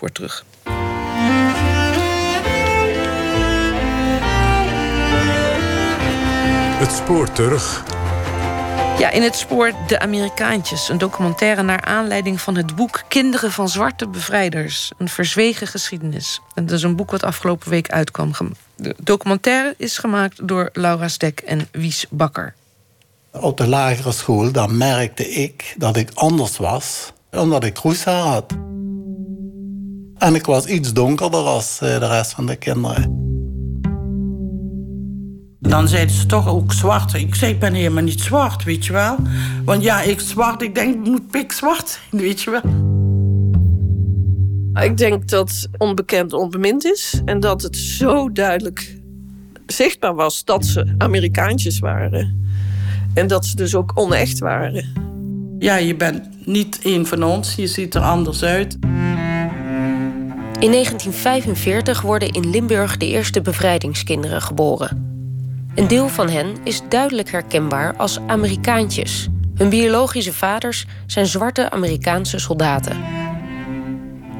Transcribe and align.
spoor 0.00 0.12
terug. 0.12 0.44
Het 6.78 6.92
spoor 6.92 7.32
terug. 7.32 7.84
Ja, 8.98 9.10
in 9.10 9.22
het 9.22 9.36
spoor 9.36 9.72
De 9.86 9.98
Amerikaantjes. 9.98 10.88
Een 10.88 10.98
documentaire 10.98 11.62
naar 11.62 11.80
aanleiding 11.80 12.40
van 12.40 12.56
het 12.56 12.76
boek 12.76 13.02
Kinderen 13.08 13.52
van 13.52 13.68
Zwarte 13.68 14.08
Bevrijders. 14.08 14.92
Een 14.98 15.08
verzwegen 15.08 15.66
geschiedenis. 15.66 16.40
En 16.54 16.66
dat 16.66 16.76
is 16.76 16.82
een 16.82 16.96
boek 16.96 17.10
wat 17.10 17.22
afgelopen 17.22 17.70
week 17.70 17.90
uitkwam. 17.90 18.32
De 18.76 18.94
documentaire 18.98 19.74
is 19.76 19.98
gemaakt 19.98 20.48
door 20.48 20.70
Laura 20.72 21.08
Stek 21.08 21.40
en 21.40 21.68
Wies 21.72 22.06
Bakker. 22.10 22.54
Op 23.32 23.56
de 23.56 23.66
lagere 23.66 24.12
school 24.12 24.52
dan 24.52 24.76
merkte 24.76 25.28
ik 25.28 25.74
dat 25.76 25.96
ik 25.96 26.10
anders 26.14 26.56
was. 26.56 27.12
Omdat 27.30 27.64
ik 27.64 27.78
roeshaar 27.78 28.22
had. 28.22 28.54
En 30.20 30.34
ik 30.34 30.46
was 30.46 30.66
iets 30.66 30.92
donkerder 30.92 31.40
als 31.40 31.78
eh, 31.80 31.98
de 31.98 32.06
rest 32.06 32.32
van 32.32 32.46
de 32.46 32.56
kinderen. 32.56 33.28
Dan 35.60 35.88
zeiden 35.88 36.14
ze 36.14 36.26
toch 36.26 36.48
ook 36.48 36.72
zwart. 36.72 37.14
Ik 37.14 37.34
zei, 37.34 37.52
ik 37.52 37.58
ben 37.58 37.74
helemaal 37.74 38.02
niet 38.02 38.20
zwart, 38.20 38.64
weet 38.64 38.86
je 38.86 38.92
wel. 38.92 39.16
Want 39.64 39.82
ja, 39.82 40.02
ik 40.02 40.20
zwart, 40.20 40.62
ik 40.62 40.74
denk, 40.74 41.06
moet 41.06 41.30
pik 41.30 41.52
zwart 41.52 41.88
zijn, 41.88 42.22
weet 42.22 42.42
je 42.42 42.50
wel. 42.50 42.62
Ik 44.84 44.96
denk 44.96 45.28
dat 45.28 45.68
onbekend 45.78 46.32
onbemind 46.32 46.84
is. 46.84 47.20
En 47.24 47.40
dat 47.40 47.62
het 47.62 47.76
zo 47.76 48.32
duidelijk 48.32 48.98
zichtbaar 49.66 50.14
was 50.14 50.44
dat 50.44 50.66
ze 50.66 50.94
Amerikaantjes 50.98 51.78
waren. 51.78 52.50
En 53.14 53.26
dat 53.26 53.46
ze 53.46 53.56
dus 53.56 53.74
ook 53.74 53.92
onecht 53.94 54.38
waren. 54.38 54.84
Ja, 55.58 55.76
je 55.76 55.96
bent 55.96 56.46
niet 56.46 56.80
een 56.82 57.06
van 57.06 57.22
ons. 57.22 57.54
Je 57.54 57.66
ziet 57.66 57.94
er 57.94 58.02
anders 58.02 58.42
uit. 58.42 58.78
In 60.60 60.70
1945 60.70 62.00
worden 62.00 62.30
in 62.30 62.50
Limburg 62.50 62.96
de 62.96 63.06
eerste 63.06 63.40
bevrijdingskinderen 63.40 64.42
geboren. 64.42 65.08
Een 65.74 65.88
deel 65.88 66.08
van 66.08 66.28
hen 66.28 66.56
is 66.64 66.82
duidelijk 66.88 67.30
herkenbaar 67.30 67.96
als 67.96 68.18
Amerikaantjes. 68.26 69.28
Hun 69.54 69.68
biologische 69.68 70.32
vaders 70.32 70.86
zijn 71.06 71.26
zwarte 71.26 71.70
Amerikaanse 71.70 72.38
soldaten. 72.38 73.04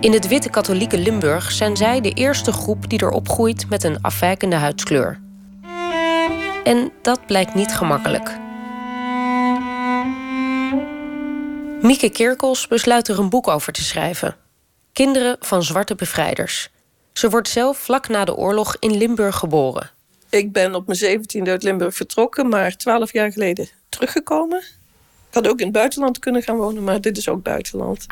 In 0.01 0.13
het 0.13 0.29
witte 0.29 0.51
katholieke 0.51 0.99
Limburg 0.99 1.53
zijn 1.53 1.77
zij 1.77 2.01
de 2.01 2.13
eerste 2.13 2.53
groep 2.53 2.91
die 2.91 2.99
er 2.99 3.11
opgroeit 3.11 3.69
met 3.69 3.85
een 3.85 4.03
afwijkende 4.03 4.57
huidskleur. 4.57 5.21
En 6.65 6.93
dat 7.03 7.27
blijkt 7.27 7.55
niet 7.55 7.73
gemakkelijk. 7.73 8.39
Mieke 11.83 12.11
Kerkels 12.11 12.69
besluit 12.69 13.09
er 13.09 13.19
een 13.19 13.31
boek 13.31 13.49
over 13.49 13.73
te 13.73 13.83
schrijven. 13.83 14.35
Kinderen 14.93 15.37
van 15.41 15.63
zwarte 15.63 15.95
bevrijders. 15.95 16.71
Ze 17.13 17.31
wordt 17.31 17.49
zelf 17.49 17.79
vlak 17.79 18.09
na 18.09 18.25
de 18.25 18.37
oorlog 18.37 18.77
in 18.79 18.97
Limburg 18.97 19.37
geboren. 19.37 19.91
Ik 20.31 20.53
ben 20.53 20.75
op 20.75 20.87
mijn 20.87 20.99
zeventiende 20.99 21.51
uit 21.51 21.63
Limburg 21.63 21.95
vertrokken, 21.95 22.49
maar 22.49 22.77
twaalf 22.77 23.13
jaar 23.13 23.33
geleden 23.33 23.69
teruggekomen. 23.89 24.59
Ik 25.29 25.35
had 25.35 25.49
ook 25.49 25.59
in 25.59 25.65
het 25.65 25.75
buitenland 25.75 26.19
kunnen 26.19 26.43
gaan 26.43 26.57
wonen, 26.57 26.85
maar 26.85 27.01
dit 27.01 27.17
is 27.17 27.29
ook 27.29 27.43
buitenland. 27.43 28.07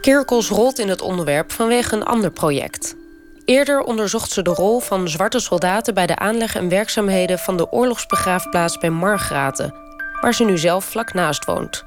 Kerkels 0.00 0.48
rolt 0.48 0.78
in 0.78 0.88
het 0.88 1.00
onderwerp 1.00 1.52
vanwege 1.52 1.96
een 1.96 2.04
ander 2.04 2.30
project. 2.30 2.96
Eerder 3.44 3.80
onderzocht 3.80 4.30
ze 4.30 4.42
de 4.42 4.50
rol 4.50 4.80
van 4.80 5.08
zwarte 5.08 5.40
soldaten 5.40 5.94
bij 5.94 6.06
de 6.06 6.16
aanleg 6.16 6.54
en 6.54 6.68
werkzaamheden 6.68 7.38
van 7.38 7.56
de 7.56 7.72
oorlogsbegraafplaats 7.72 8.78
bij 8.78 8.90
Margraten, 8.90 9.74
waar 10.20 10.34
ze 10.34 10.44
nu 10.44 10.58
zelf 10.58 10.84
vlak 10.84 11.12
naast 11.12 11.44
woont. 11.44 11.84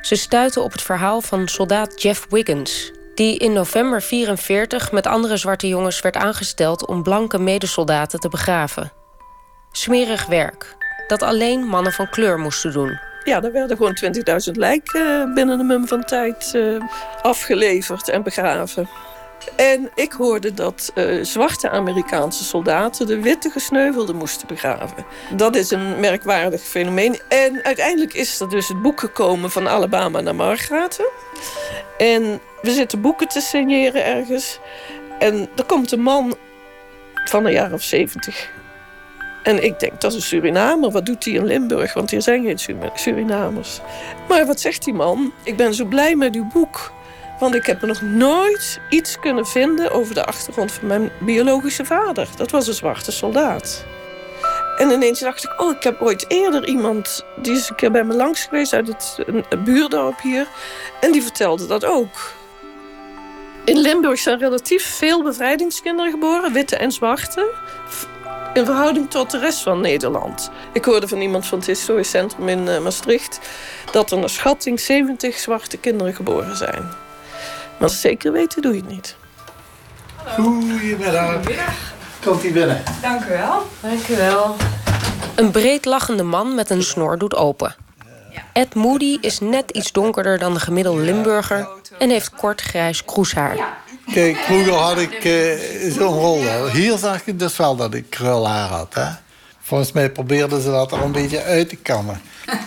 Ze 0.00 0.16
stuitte 0.16 0.60
op 0.60 0.72
het 0.72 0.82
verhaal 0.82 1.20
van 1.20 1.48
soldaat 1.48 2.02
Jeff 2.02 2.26
Wiggins, 2.28 2.92
die 3.14 3.38
in 3.38 3.52
november 3.52 4.02
44 4.02 4.92
met 4.92 5.06
andere 5.06 5.36
zwarte 5.36 5.68
jongens 5.68 6.00
werd 6.00 6.16
aangesteld 6.16 6.86
om 6.86 7.02
blanke 7.02 7.38
medesoldaten 7.38 8.20
te 8.20 8.28
begraven. 8.28 8.92
Smerig 9.72 10.26
werk, 10.26 10.76
dat 11.06 11.22
alleen 11.22 11.60
mannen 11.60 11.92
van 11.92 12.10
kleur 12.10 12.38
moesten 12.38 12.72
doen. 12.72 12.98
Ja, 13.24 13.42
er 13.42 13.52
werden 13.52 13.76
gewoon 13.76 13.98
20.000 14.48 14.52
lijken 14.52 15.20
eh, 15.20 15.34
binnen 15.34 15.60
een 15.60 15.66
mum 15.66 15.88
van 15.88 16.04
tijd 16.04 16.52
uh, 16.56 16.82
afgeleverd 17.22 18.08
en 18.08 18.22
begraven. 18.22 18.88
En 19.56 19.90
ik 19.94 20.12
hoorde 20.12 20.54
dat 20.54 20.92
uh, 20.94 21.24
zwarte 21.24 21.70
Amerikaanse 21.70 22.44
soldaten 22.44 23.06
de 23.06 23.20
witte 23.20 23.50
gesneuvelden 23.50 24.16
moesten 24.16 24.46
begraven. 24.46 25.04
Dat 25.36 25.56
is 25.56 25.70
een 25.70 26.00
merkwaardig 26.00 26.60
fenomeen. 26.60 27.20
En 27.28 27.64
uiteindelijk 27.64 28.14
is 28.14 28.40
er 28.40 28.48
dus 28.48 28.68
het 28.68 28.82
boek 28.82 29.00
gekomen 29.00 29.50
van 29.50 29.68
Alabama 29.68 30.20
naar 30.20 30.34
Margraten. 30.34 31.08
En 31.98 32.40
we 32.62 32.70
zitten 32.70 33.00
boeken 33.00 33.28
te 33.28 33.40
signeren 33.40 34.04
ergens. 34.04 34.58
En 35.18 35.48
er 35.56 35.64
komt 35.64 35.92
een 35.92 36.02
man 36.02 36.36
van 37.24 37.46
een 37.46 37.52
jaar 37.52 37.72
of 37.72 37.82
zeventig. 37.82 38.50
En 39.42 39.64
ik 39.64 39.80
denk, 39.80 40.00
dat 40.00 40.10
is 40.10 40.16
een 40.16 40.22
Surinamer. 40.22 40.90
Wat 40.90 41.06
doet 41.06 41.24
hij 41.24 41.34
in 41.34 41.44
Limburg? 41.44 41.94
Want 41.94 42.10
hier 42.10 42.22
zijn 42.22 42.44
geen 42.44 42.90
Surinamers. 42.94 43.80
Maar 44.28 44.46
wat 44.46 44.60
zegt 44.60 44.84
die 44.84 44.94
man? 44.94 45.32
Ik 45.42 45.56
ben 45.56 45.74
zo 45.74 45.84
blij 45.84 46.16
met 46.16 46.34
uw 46.34 46.46
boek. 46.52 46.92
Want 47.40 47.54
ik 47.54 47.66
heb 47.66 47.80
nog 47.82 48.00
nooit 48.00 48.80
iets 48.88 49.18
kunnen 49.18 49.46
vinden 49.46 49.90
over 49.90 50.14
de 50.14 50.24
achtergrond 50.24 50.72
van 50.72 50.88
mijn 50.88 51.10
biologische 51.20 51.84
vader. 51.84 52.28
Dat 52.36 52.50
was 52.50 52.66
een 52.66 52.74
zwarte 52.74 53.12
soldaat. 53.12 53.84
En 54.76 54.90
ineens 54.90 55.20
dacht 55.20 55.44
ik, 55.44 55.60
oh, 55.60 55.76
ik 55.76 55.82
heb 55.82 56.00
ooit 56.00 56.24
eerder 56.28 56.68
iemand... 56.68 57.24
die 57.36 57.52
is 57.52 57.68
een 57.68 57.76
keer 57.76 57.90
bij 57.90 58.04
me 58.04 58.14
langs 58.14 58.44
geweest 58.44 58.72
uit 58.72 58.86
het 58.86 59.18
een 59.26 59.64
buurdorp 59.64 60.20
hier. 60.20 60.46
En 61.00 61.12
die 61.12 61.22
vertelde 61.22 61.66
dat 61.66 61.84
ook. 61.84 62.32
In 63.64 63.78
Limburg 63.78 64.18
zijn 64.18 64.38
relatief 64.38 64.84
veel 64.84 65.22
bevrijdingskinderen 65.22 66.10
geboren, 66.10 66.52
witte 66.52 66.76
en 66.76 66.92
zwarte. 66.92 67.52
In 68.54 68.64
verhouding 68.64 69.10
tot 69.10 69.30
de 69.30 69.38
rest 69.38 69.62
van 69.62 69.80
Nederland. 69.80 70.50
Ik 70.72 70.84
hoorde 70.84 71.08
van 71.08 71.20
iemand 71.20 71.46
van 71.46 71.58
het 71.58 71.66
historisch 71.66 72.10
centrum 72.10 72.48
in 72.48 72.68
eh, 72.68 72.80
Maastricht 72.80 73.40
dat 73.92 74.10
er 74.10 74.18
naar 74.18 74.30
schatting 74.30 74.80
70 74.80 75.38
zwarte 75.38 75.76
kinderen 75.76 76.14
geboren 76.14 76.56
zijn. 76.56 77.08
Maar 77.80 77.90
zeker 77.90 78.32
weten 78.32 78.62
doe 78.62 78.74
je 78.74 78.80
het 78.80 78.90
niet. 78.90 79.16
Goedemiddag. 80.24 81.40
Komt 82.24 82.44
u 82.44 82.52
binnen. 82.52 82.82
Dank 83.02 83.24
u 83.24 83.28
wel. 83.28 83.66
Dank 83.80 84.08
u 84.08 84.16
wel. 84.16 84.56
Een 85.34 85.50
breed 85.50 85.84
lachende 85.84 86.22
man 86.22 86.54
met 86.54 86.70
een 86.70 86.82
snor 86.82 87.18
doet 87.18 87.36
open. 87.36 87.74
Ed 88.52 88.74
Moody 88.74 89.18
is 89.20 89.40
net 89.40 89.70
iets 89.70 89.92
donkerder 89.92 90.38
dan 90.38 90.54
de 90.54 90.60
gemiddelde 90.60 91.00
Limburger 91.00 91.68
en 91.98 92.10
heeft 92.10 92.30
kort 92.30 92.60
grijs 92.60 93.04
kroeshaar. 93.04 93.56
Kijk, 94.12 94.36
vroeger 94.36 94.72
had 94.72 94.98
ik 94.98 95.24
uh, 95.24 95.92
zo'n 95.92 96.18
rol. 96.18 96.68
Hier 96.68 96.98
zag 96.98 97.24
je 97.24 97.36
dus 97.36 97.56
wel 97.56 97.76
dat 97.76 97.94
ik 97.94 98.10
krulhaar 98.10 98.68
had. 98.68 98.94
Hè? 98.94 99.08
Volgens 99.60 99.92
mij 99.92 100.10
probeerden 100.10 100.62
ze 100.62 100.70
dat 100.70 100.92
er 100.92 101.02
een 101.02 101.12
beetje 101.12 101.42
uit 101.42 101.68
te 101.68 101.76
kammen. 101.76 102.20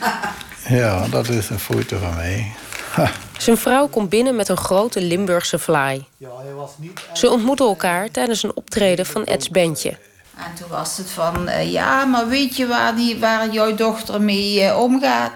Ja, 0.68 1.08
dat 1.08 1.30
is 1.30 1.50
een 1.50 1.60
foto 1.60 1.98
van 1.98 2.16
mij. 2.16 2.52
Zijn 3.44 3.58
vrouw 3.58 3.88
komt 3.88 4.10
binnen 4.10 4.36
met 4.36 4.50
een 4.50 4.58
grote 4.58 5.02
Limburgse 5.02 5.60
fly. 5.60 6.06
Ze 7.14 7.30
ontmoeten 7.30 7.66
elkaar 7.66 8.12
tijdens 8.12 8.44
een 8.44 8.56
optreden 8.56 9.06
van 9.06 9.24
Ed's 9.24 9.50
bandje. 9.50 9.90
En 10.38 10.54
toen 10.60 10.70
was 10.70 10.98
het 10.98 11.10
van, 11.10 11.50
uh, 11.50 11.72
ja, 11.72 12.06
maar 12.06 12.28
weet 12.28 12.56
je 12.56 12.68
waar, 12.68 12.96
die, 12.96 13.20
waar 13.20 13.50
jouw 13.50 13.76
dochter 13.76 14.22
mee 14.22 14.64
uh, 14.64 14.80
omgaat? 14.80 15.32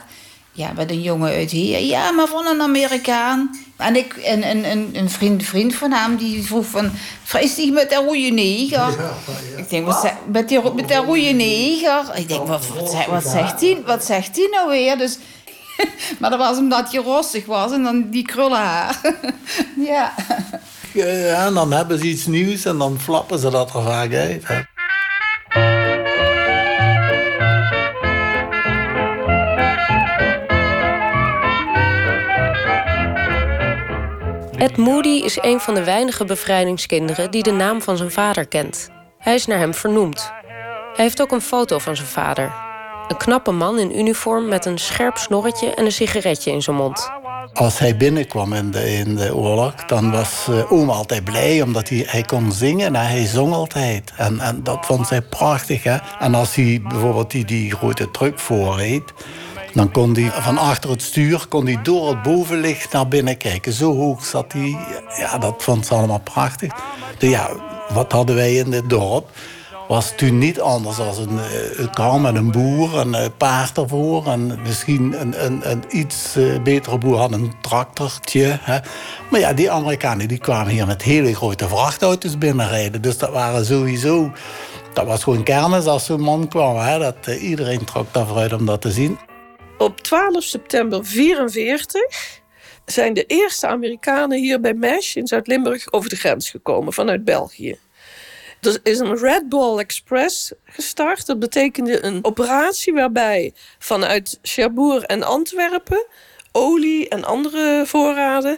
Ja, 0.51 0.72
met 0.75 0.90
een 0.90 1.01
jongen 1.01 1.34
uit 1.34 1.51
hier. 1.51 1.79
Ja, 1.79 2.12
maar 2.12 2.28
van 2.28 2.47
een 2.47 2.62
Amerikaan. 2.62 3.66
En 3.78 3.95
ik, 3.95 4.13
en, 4.13 4.50
een, 4.50 4.72
een, 4.72 4.89
een 4.94 5.09
vriend, 5.09 5.44
vriend 5.44 5.75
van 5.75 5.91
hem, 5.91 6.16
die 6.16 6.44
vroeg 6.44 6.66
van... 6.66 6.91
Is 7.39 7.56
die 7.56 7.72
met 7.72 7.89
dat 7.89 8.03
rode 8.03 8.19
neger? 8.19 8.78
Ja, 8.78 8.89
ja. 8.97 9.57
Ik 9.57 9.69
denk, 9.69 9.85
wat, 9.85 10.13
met, 10.31 10.47
die, 10.47 10.74
met 10.74 10.88
dat 10.88 11.06
rode 11.06 11.22
neger? 11.22 12.03
Ik 12.16 12.28
denk, 12.28 12.47
wat, 12.47 12.68
wat, 12.68 13.06
wat, 13.06 13.28
zegt 13.28 13.62
hij, 13.62 13.81
wat 13.85 14.06
zegt 14.06 14.35
hij 14.35 14.47
nou 14.51 14.69
weer? 14.69 14.97
Dus, 14.97 15.18
maar 16.19 16.29
dat 16.29 16.39
was 16.39 16.57
omdat 16.57 16.91
je 16.91 16.99
rossig 16.99 17.45
was 17.45 17.71
en 17.71 17.83
dan 17.83 18.09
die 18.09 18.25
krullen 18.25 18.57
haar. 18.57 19.01
ja. 19.91 20.13
ja. 20.93 21.45
En 21.45 21.53
dan 21.53 21.71
hebben 21.71 22.00
ze 22.00 22.06
iets 22.06 22.25
nieuws 22.25 22.65
en 22.65 22.77
dan 22.77 23.00
flappen 23.00 23.39
ze 23.39 23.50
dat 23.50 23.74
er 23.74 23.83
vaak 23.83 24.13
uit. 24.13 24.47
Hè. 24.47 24.62
Ed 34.57 34.77
Moody 34.77 35.09
is 35.09 35.38
een 35.41 35.59
van 35.59 35.74
de 35.74 35.83
weinige 35.83 36.25
bevrijdingskinderen 36.25 37.31
die 37.31 37.44
de 37.44 37.51
naam 37.51 37.81
van 37.81 37.97
zijn 37.97 38.12
vader 38.12 38.47
kent. 38.47 38.89
Hij 39.18 39.35
is 39.35 39.45
naar 39.45 39.59
hem 39.59 39.74
vernoemd. 39.74 40.31
Hij 40.94 41.06
heeft 41.06 41.21
ook 41.21 41.31
een 41.31 41.41
foto 41.41 41.77
van 41.77 41.95
zijn 41.95 42.07
vader. 42.07 42.66
Een 43.07 43.18
knappe 43.18 43.51
man 43.51 43.80
in 43.80 44.00
uniform 44.00 44.48
met 44.48 44.65
een 44.65 44.77
scherp 44.77 45.18
snorretje 45.18 45.74
en 45.74 45.86
een 45.86 45.92
sigaretje 45.92 46.51
in 46.51 46.62
zijn 46.62 46.75
mond. 46.75 47.09
Als 47.54 47.80
hij 47.80 47.98
binnenkwam 47.98 48.54
in 48.54 48.71
de, 48.71 48.94
in 48.94 49.15
de 49.15 49.36
oorlog, 49.36 49.74
dan 49.75 50.12
was 50.12 50.48
uh, 50.50 50.71
oom 50.71 50.89
altijd 50.89 51.24
blij 51.24 51.62
omdat 51.62 51.89
hij, 51.89 52.04
hij 52.07 52.21
kon 52.21 52.51
zingen. 52.51 52.95
En 52.95 53.07
hij 53.07 53.25
zong 53.25 53.54
altijd. 53.54 54.13
En, 54.18 54.39
en 54.39 54.63
dat 54.63 54.86
vond 54.86 55.07
zij 55.07 55.21
prachtig. 55.21 55.83
Hè? 55.83 55.98
En 56.19 56.36
als 56.36 56.56
hij 56.56 56.81
bijvoorbeeld 56.88 57.31
die, 57.31 57.45
die 57.45 57.75
grote 57.75 58.12
truck 58.12 58.39
voorreed, 58.39 59.13
Dan 59.74 59.92
kon 59.92 60.13
hij 60.13 60.31
van 60.42 60.57
achter 60.57 60.89
het 60.89 61.01
stuur 61.01 61.45
kon 61.50 61.65
hij 61.65 61.80
door 61.83 62.10
het 62.10 62.21
bovenlicht 62.21 62.92
naar 62.92 63.07
binnen 63.07 63.38
kijken. 63.38 63.74
Zo 63.74 63.95
hoog 63.95 64.25
zat 64.25 64.53
hij. 64.53 64.77
Ja, 65.18 65.38
dat 65.38 65.63
vond 65.63 65.86
ze 65.86 65.94
allemaal 65.94 66.21
prachtig. 66.24 66.74
Dus 67.18 67.30
ja, 67.30 67.50
wat 67.94 68.12
hadden 68.12 68.36
wij 68.36 68.56
in 68.56 68.71
dit 68.71 68.89
dorp? 68.89 69.30
Was 69.88 70.16
toen 70.16 70.38
niet 70.38 70.60
anders 70.60 70.98
dan 70.98 71.07
een, 71.07 71.39
eh, 71.39 71.80
een 71.80 71.89
kar 71.89 72.22
met 72.22 72.36
een 72.36 72.51
boer, 72.51 72.98
een 72.98 73.13
eh, 73.13 73.25
paard 73.38 73.78
ervoor. 73.78 74.28
En 74.28 74.60
misschien 74.62 75.22
een, 75.22 75.45
een, 75.45 75.72
een 75.72 75.84
iets 75.89 76.36
eh, 76.36 76.62
betere 76.63 76.98
boer 76.98 77.18
had 77.18 77.31
een 77.31 77.54
tractortje. 77.62 78.57
Hè. 78.62 78.80
Maar 79.30 79.39
ja, 79.39 79.54
die 79.54 79.72
Amerikanen 79.72 80.28
die 80.28 80.38
kwamen 80.38 80.72
hier 80.72 80.86
met 80.86 81.01
hele 81.01 81.36
grote 81.36 81.68
vrachtauto's 81.68 82.38
binnenrijden. 82.38 83.01
Dus 83.01 83.18
dat 83.18 83.31
waren 83.31 83.66
sowieso... 83.66 84.31
Dat 84.94 85.06
was 85.06 85.24
gewoon 85.24 85.44
kermis 85.44 85.86
als 85.86 86.06
zo'n 86.06 86.22
man 86.22 86.48
kwam. 86.48 86.78
Hè. 86.78 87.00
Dat, 87.00 87.28
iedereen 87.28 87.86
trok 87.86 88.13
daarvoor 88.13 88.38
uit 88.38 88.54
om 88.54 88.66
dat 88.66 88.81
te 88.81 88.92
zien. 88.92 89.18
Op 89.78 90.01
12 90.01 90.44
september 90.44 91.00
1944 91.00 92.42
zijn 92.86 93.13
de 93.13 93.25
eerste 93.25 93.68
Amerikanen 93.68 94.39
hier 94.39 94.60
bij 94.60 94.74
Mesh 94.74 95.16
in 95.16 95.28
Zuid-Limburg 95.28 95.92
over 95.92 96.10
de 96.10 96.16
grens 96.16 96.50
gekomen 96.50 96.94
vanuit 96.94 97.24
België. 97.24 97.78
Er 98.62 98.80
is 98.83 99.00
een 99.00 99.18
Red 99.18 99.50
Ball 99.50 99.77
Express 99.77 100.51
gestart. 100.65 101.25
Dat 101.25 101.39
betekende 101.39 102.04
een 102.04 102.19
operatie 102.21 102.94
waarbij 102.94 103.54
vanuit 103.80 104.39
Cherbourg 104.42 105.04
en 105.04 105.24
Antwerpen 105.24 106.06
olie 106.51 107.09
en 107.09 107.24
andere 107.24 107.83
voorraden 107.86 108.57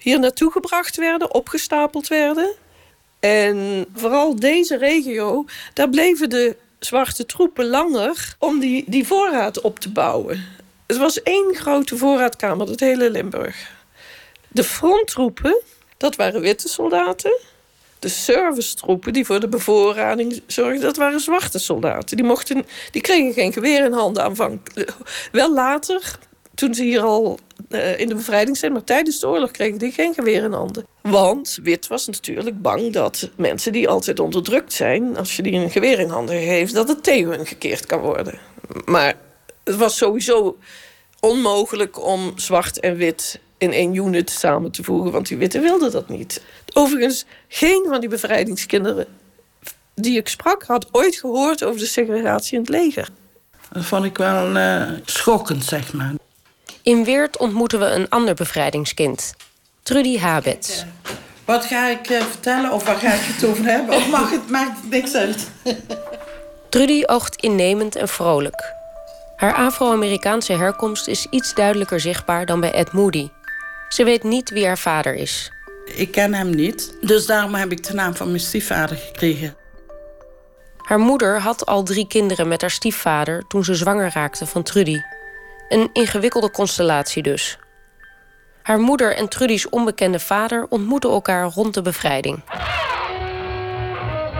hier 0.00 0.18
naartoe 0.18 0.52
gebracht 0.52 0.96
werden, 0.96 1.34
opgestapeld 1.34 2.08
werden. 2.08 2.52
En 3.20 3.86
vooral 3.94 4.36
deze 4.36 4.76
regio, 4.76 5.44
daar 5.72 5.88
bleven 5.88 6.30
de 6.30 6.56
zwarte 6.78 7.26
troepen 7.26 7.66
langer 7.66 8.34
om 8.38 8.58
die, 8.58 8.84
die 8.86 9.06
voorraad 9.06 9.60
op 9.60 9.78
te 9.78 9.90
bouwen. 9.90 10.44
Het 10.86 10.96
was 10.96 11.22
één 11.22 11.54
grote 11.54 11.96
voorraadkamer, 11.96 12.66
dat 12.66 12.80
hele 12.80 13.10
Limburg. 13.10 13.72
De 14.48 14.64
fronttroepen, 14.64 15.62
dat 15.96 16.16
waren 16.16 16.40
witte 16.40 16.68
soldaten 16.68 17.38
de 18.04 18.10
servicetroepen 18.10 19.12
die 19.12 19.24
voor 19.24 19.40
de 19.40 19.48
bevoorrading 19.48 20.42
zorgden, 20.46 20.80
dat 20.80 20.96
waren 20.96 21.20
zwarte 21.20 21.58
soldaten. 21.58 22.16
Die, 22.16 22.26
mochten, 22.26 22.66
die 22.90 23.02
kregen 23.02 23.32
geen 23.32 23.52
geweer 23.52 23.84
in 23.84 23.92
handen 23.92 24.22
aanvankelijk. 24.22 24.92
Wel 25.32 25.54
later, 25.54 26.18
toen 26.54 26.74
ze 26.74 26.82
hier 26.82 27.00
al 27.00 27.38
uh, 27.68 28.00
in 28.00 28.08
de 28.08 28.14
bevrijding 28.14 28.56
zijn, 28.56 28.72
maar 28.72 28.84
tijdens 28.84 29.20
de 29.20 29.28
oorlog 29.28 29.50
kregen 29.50 29.78
die 29.78 29.92
geen 29.92 30.14
geweer 30.14 30.42
in 30.42 30.52
handen. 30.52 30.86
Want 31.02 31.58
wit 31.62 31.86
was 31.86 32.06
natuurlijk 32.06 32.62
bang 32.62 32.92
dat 32.92 33.30
mensen 33.36 33.72
die 33.72 33.88
altijd 33.88 34.20
onderdrukt 34.20 34.72
zijn, 34.72 35.16
als 35.16 35.36
je 35.36 35.42
die 35.42 35.52
een 35.52 35.70
geweer 35.70 35.98
in 35.98 36.08
handen 36.08 36.42
geeft, 36.42 36.74
dat 36.74 36.88
het 36.88 37.02
tegen 37.02 37.30
hun 37.30 37.46
gekeerd 37.46 37.86
kan 37.86 38.00
worden. 38.00 38.38
Maar 38.84 39.14
het 39.64 39.76
was 39.76 39.96
sowieso 39.96 40.56
onmogelijk 41.20 42.06
om 42.06 42.32
zwart 42.36 42.80
en 42.80 42.96
wit 42.96 43.40
in 43.64 43.72
één 43.72 43.94
unit 43.94 44.30
samen 44.30 44.70
te 44.70 44.82
voegen, 44.82 45.12
want 45.12 45.28
die 45.28 45.36
witte 45.36 45.60
wilden 45.60 45.90
dat 45.92 46.08
niet. 46.08 46.42
Overigens, 46.72 47.24
geen 47.48 47.86
van 47.88 48.00
die 48.00 48.08
bevrijdingskinderen 48.08 49.06
die 49.94 50.18
ik 50.18 50.28
sprak, 50.28 50.62
had 50.62 50.86
ooit 50.92 51.16
gehoord 51.16 51.64
over 51.64 51.78
de 51.80 51.86
segregatie 51.86 52.54
in 52.54 52.60
het 52.60 52.68
leger. 52.68 53.08
Dat 53.72 53.84
vond 53.84 54.04
ik 54.04 54.16
wel 54.16 54.56
uh, 54.56 54.90
schokkend, 55.04 55.64
zeg 55.64 55.92
maar. 55.92 56.12
In 56.82 57.04
Weert 57.04 57.36
ontmoeten 57.36 57.78
we 57.78 57.86
een 57.86 58.08
ander 58.08 58.34
bevrijdingskind, 58.34 59.34
Trudy 59.82 60.18
Habets. 60.18 60.84
Wat 61.44 61.64
ga 61.64 61.88
ik 61.88 62.10
uh, 62.10 62.22
vertellen 62.22 62.72
of 62.72 62.84
waar 62.84 62.96
ga 62.96 63.12
ik 63.12 63.20
het 63.22 63.44
over 63.44 63.64
hebben? 63.64 63.96
Of 63.96 64.08
mag 64.08 64.30
het, 64.30 64.50
maakt 64.50 64.90
niks 64.90 65.14
uit. 65.14 65.50
Trudy 66.68 67.02
oogt 67.06 67.36
innemend 67.36 67.96
en 67.96 68.08
vrolijk. 68.08 68.72
Haar 69.36 69.54
Afro-Amerikaanse 69.54 70.52
herkomst 70.52 71.06
is 71.06 71.26
iets 71.30 71.54
duidelijker 71.54 72.00
zichtbaar 72.00 72.46
dan 72.46 72.60
bij 72.60 72.72
Ed 72.72 72.92
Moody. 72.92 73.28
Ze 73.94 74.04
weet 74.04 74.22
niet 74.22 74.50
wie 74.50 74.66
haar 74.66 74.78
vader 74.78 75.14
is. 75.14 75.52
Ik 75.84 76.10
ken 76.10 76.34
hem 76.34 76.50
niet, 76.50 76.96
dus 77.00 77.26
daarom 77.26 77.54
heb 77.54 77.72
ik 77.72 77.84
de 77.84 77.94
naam 77.94 78.14
van 78.14 78.26
mijn 78.26 78.40
stiefvader 78.40 78.96
gekregen. 78.96 79.56
Haar 80.76 80.98
moeder 80.98 81.40
had 81.40 81.66
al 81.66 81.82
drie 81.82 82.06
kinderen 82.06 82.48
met 82.48 82.60
haar 82.60 82.70
stiefvader 82.70 83.44
toen 83.48 83.64
ze 83.64 83.74
zwanger 83.74 84.10
raakte 84.14 84.46
van 84.46 84.62
Trudy. 84.62 85.00
Een 85.68 85.90
ingewikkelde 85.92 86.50
constellatie 86.50 87.22
dus. 87.22 87.58
Haar 88.62 88.78
moeder 88.78 89.16
en 89.16 89.28
Trudy's 89.28 89.68
onbekende 89.70 90.20
vader 90.20 90.66
ontmoeten 90.68 91.10
elkaar 91.10 91.44
rond 91.44 91.74
de 91.74 91.82
bevrijding. 91.82 92.42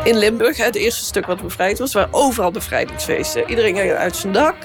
In 0.04 0.16
Limburg, 0.18 0.56
het 0.56 0.74
eerste 0.74 1.04
stuk 1.04 1.26
wat 1.26 1.42
bevrijd 1.42 1.78
was, 1.78 1.92
waren 1.92 2.14
overal 2.14 2.50
bevrijdingsfeesten. 2.50 3.48
Iedereen 3.48 3.76
ging 3.76 3.92
uit 3.92 4.16
zijn 4.16 4.32
dak. 4.32 4.56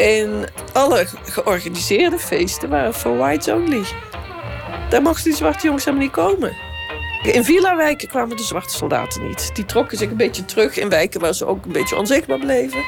En 0.00 0.44
alle 0.72 1.06
georganiseerde 1.24 2.18
feesten 2.18 2.68
waren 2.68 2.94
voor 2.94 3.16
whites 3.16 3.48
only. 3.48 3.84
Daar 4.88 5.02
mochten 5.02 5.24
die 5.24 5.34
zwarte 5.34 5.66
jongens 5.66 5.84
helemaal 5.84 6.06
niet 6.06 6.14
komen. 6.14 6.56
In 7.22 7.44
villa-wijken 7.44 8.08
kwamen 8.08 8.36
de 8.36 8.42
zwarte 8.42 8.74
soldaten 8.74 9.26
niet. 9.26 9.50
Die 9.54 9.64
trokken 9.64 9.98
zich 9.98 10.10
een 10.10 10.16
beetje 10.16 10.44
terug 10.44 10.76
in 10.76 10.88
wijken 10.88 11.20
waar 11.20 11.34
ze 11.34 11.46
ook 11.46 11.64
een 11.64 11.72
beetje 11.72 11.96
onzichtbaar 11.96 12.38
bleven. 12.38 12.84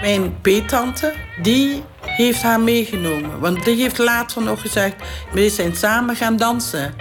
Mijn 0.00 0.40
peetante, 0.40 1.12
die 1.42 1.82
heeft 2.00 2.42
haar 2.42 2.60
meegenomen. 2.60 3.40
Want 3.40 3.64
die 3.64 3.76
heeft 3.76 3.98
later 3.98 4.42
nog 4.42 4.60
gezegd... 4.60 4.94
we 5.32 5.48
zijn 5.48 5.76
samen 5.76 6.16
gaan 6.16 6.36
dansen. 6.36 6.94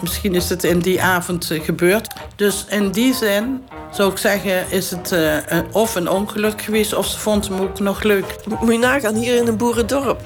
Misschien 0.00 0.34
is 0.34 0.48
het 0.48 0.64
in 0.64 0.78
die 0.78 1.02
avond 1.02 1.50
eh, 1.50 1.64
gebeurd. 1.64 2.14
Dus 2.36 2.64
in 2.68 2.90
die 2.90 3.14
zin 3.14 3.64
zou 3.96 4.10
ik 4.10 4.18
zeggen, 4.18 4.70
is 4.70 4.90
het 4.90 5.12
uh, 5.12 5.36
of 5.72 5.94
een 5.94 6.08
ongeluk 6.08 6.62
geweest... 6.62 6.94
of 6.94 7.06
ze 7.06 7.18
vond 7.18 7.48
hem 7.48 7.60
ook 7.60 7.80
nog 7.80 8.02
leuk. 8.02 8.36
Moet 8.60 8.72
je 8.72 8.78
nagaan, 8.78 9.14
hier 9.14 9.36
in 9.36 9.46
een 9.46 9.56
boerendorp. 9.56 10.20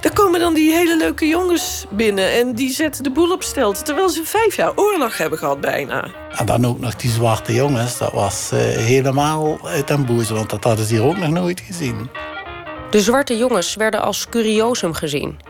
Daar 0.00 0.12
komen 0.12 0.40
dan 0.40 0.54
die 0.54 0.72
hele 0.72 0.96
leuke 0.96 1.26
jongens 1.26 1.84
binnen... 1.90 2.32
en 2.32 2.54
die 2.54 2.70
zetten 2.70 3.02
de 3.02 3.10
boel 3.10 3.32
op 3.32 3.42
stelte... 3.42 3.82
terwijl 3.82 4.08
ze 4.08 4.24
vijf 4.24 4.56
jaar 4.56 4.72
oorlog 4.76 5.16
hebben 5.16 5.38
gehad 5.38 5.60
bijna. 5.60 6.08
En 6.36 6.46
dan 6.46 6.66
ook 6.66 6.78
nog 6.78 6.96
die 6.96 7.10
zwarte 7.10 7.54
jongens. 7.54 7.98
Dat 7.98 8.12
was 8.12 8.50
uh, 8.54 8.60
helemaal 8.60 9.58
uit 9.68 9.88
den 9.88 10.06
want 10.06 10.50
dat 10.50 10.64
hadden 10.64 10.86
ze 10.86 10.94
hier 10.94 11.04
ook 11.04 11.18
nog 11.18 11.30
nooit 11.30 11.60
gezien. 11.60 12.10
De 12.90 13.00
zwarte 13.00 13.36
jongens 13.36 13.74
werden 13.74 14.02
als 14.02 14.28
curiosum 14.28 14.92
gezien. 14.94 15.40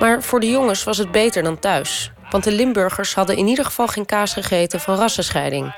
Maar 0.00 0.22
voor 0.22 0.40
de 0.40 0.50
jongens 0.50 0.84
was 0.84 0.98
het 0.98 1.10
beter 1.10 1.42
dan 1.42 1.58
thuis. 1.58 2.12
Want 2.30 2.44
de 2.44 2.52
Limburgers 2.52 3.14
hadden 3.14 3.36
in 3.36 3.46
ieder 3.46 3.64
geval 3.64 3.86
geen 3.86 4.06
kaas 4.06 4.32
gegeten 4.32 4.80
van 4.80 4.96
rassenscheiding. 4.96 5.74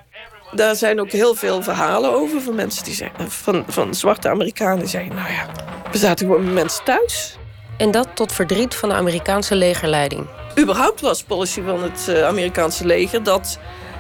Daar 0.55 0.77
zijn 0.77 1.01
ook 1.01 1.11
heel 1.11 1.35
veel 1.35 1.63
verhalen 1.63 2.13
over 2.13 2.41
van 2.41 2.55
mensen 2.55 2.85
die 2.85 2.95
zeggen, 2.95 3.31
van, 3.31 3.65
van 3.69 3.95
zwarte 3.95 4.29
Amerikanen 4.29 4.79
die 4.79 4.89
zeggen, 4.89 5.15
nou 5.15 5.33
ja, 5.33 5.47
we 5.93 5.99
zaten 5.99 6.27
gewoon 6.27 6.45
met 6.45 6.55
mensen 6.55 6.85
thuis. 6.85 7.37
En 7.77 7.91
dat 7.91 8.09
tot 8.15 8.33
verdriet 8.33 8.75
van 8.75 8.89
de 8.89 8.95
Amerikaanse 8.95 9.55
legerleiding. 9.55 10.27
Überhaupt 10.59 11.01
was 11.01 11.23
policy 11.23 11.63
van 11.63 11.83
het 11.83 12.07
uh, 12.09 12.27
Amerikaanse 12.27 12.87
leger 12.87 13.23
dat 13.23 13.59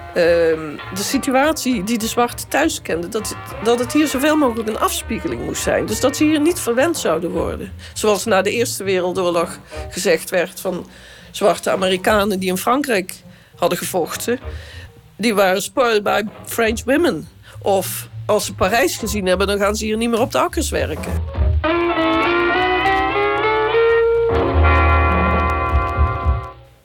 uh, 0.09 0.15
de 0.15 0.83
situatie 0.95 1.85
die 1.85 1.99
de 1.99 2.07
zwarte 2.07 2.49
thuis 2.49 2.83
kenden, 2.83 3.11
dat, 3.11 3.37
dat 3.63 3.79
het 3.79 3.93
hier 3.93 4.07
zoveel 4.07 4.37
mogelijk 4.37 4.69
een 4.69 4.79
afspiegeling 4.79 5.45
moest 5.45 5.63
zijn. 5.63 5.87
Dus 5.87 6.01
dat 6.01 6.17
ze 6.17 6.25
hier 6.25 6.41
niet 6.41 6.61
verwend 6.61 6.99
zouden 6.99 7.31
worden. 7.31 7.73
Zoals 7.93 8.25
na 8.25 8.43
de 8.43 8.51
Eerste 8.51 8.85
Wereldoorlog 8.85 9.59
gezegd 9.91 10.31
werd 10.31 10.61
van 10.61 10.87
zwarte 11.31 11.71
Amerikanen 11.71 12.39
die 12.39 12.49
in 12.49 12.57
Frankrijk 12.57 13.15
hadden 13.57 13.79
gevochten, 13.79 14.39
die 15.17 15.35
waren 15.35 15.63
spoiled 15.63 16.03
by 16.03 16.23
French 16.45 16.85
women. 16.85 17.29
Of 17.63 18.09
als 18.27 18.45
ze 18.45 18.55
Parijs 18.55 18.97
gezien 18.97 19.27
hebben, 19.27 19.47
dan 19.47 19.59
gaan 19.59 19.77
ze 19.77 19.85
hier 19.85 19.97
niet 19.97 20.11
meer 20.11 20.21
op 20.21 20.33
de 20.33 20.39
akkers 20.39 20.71
werken. 20.71 21.23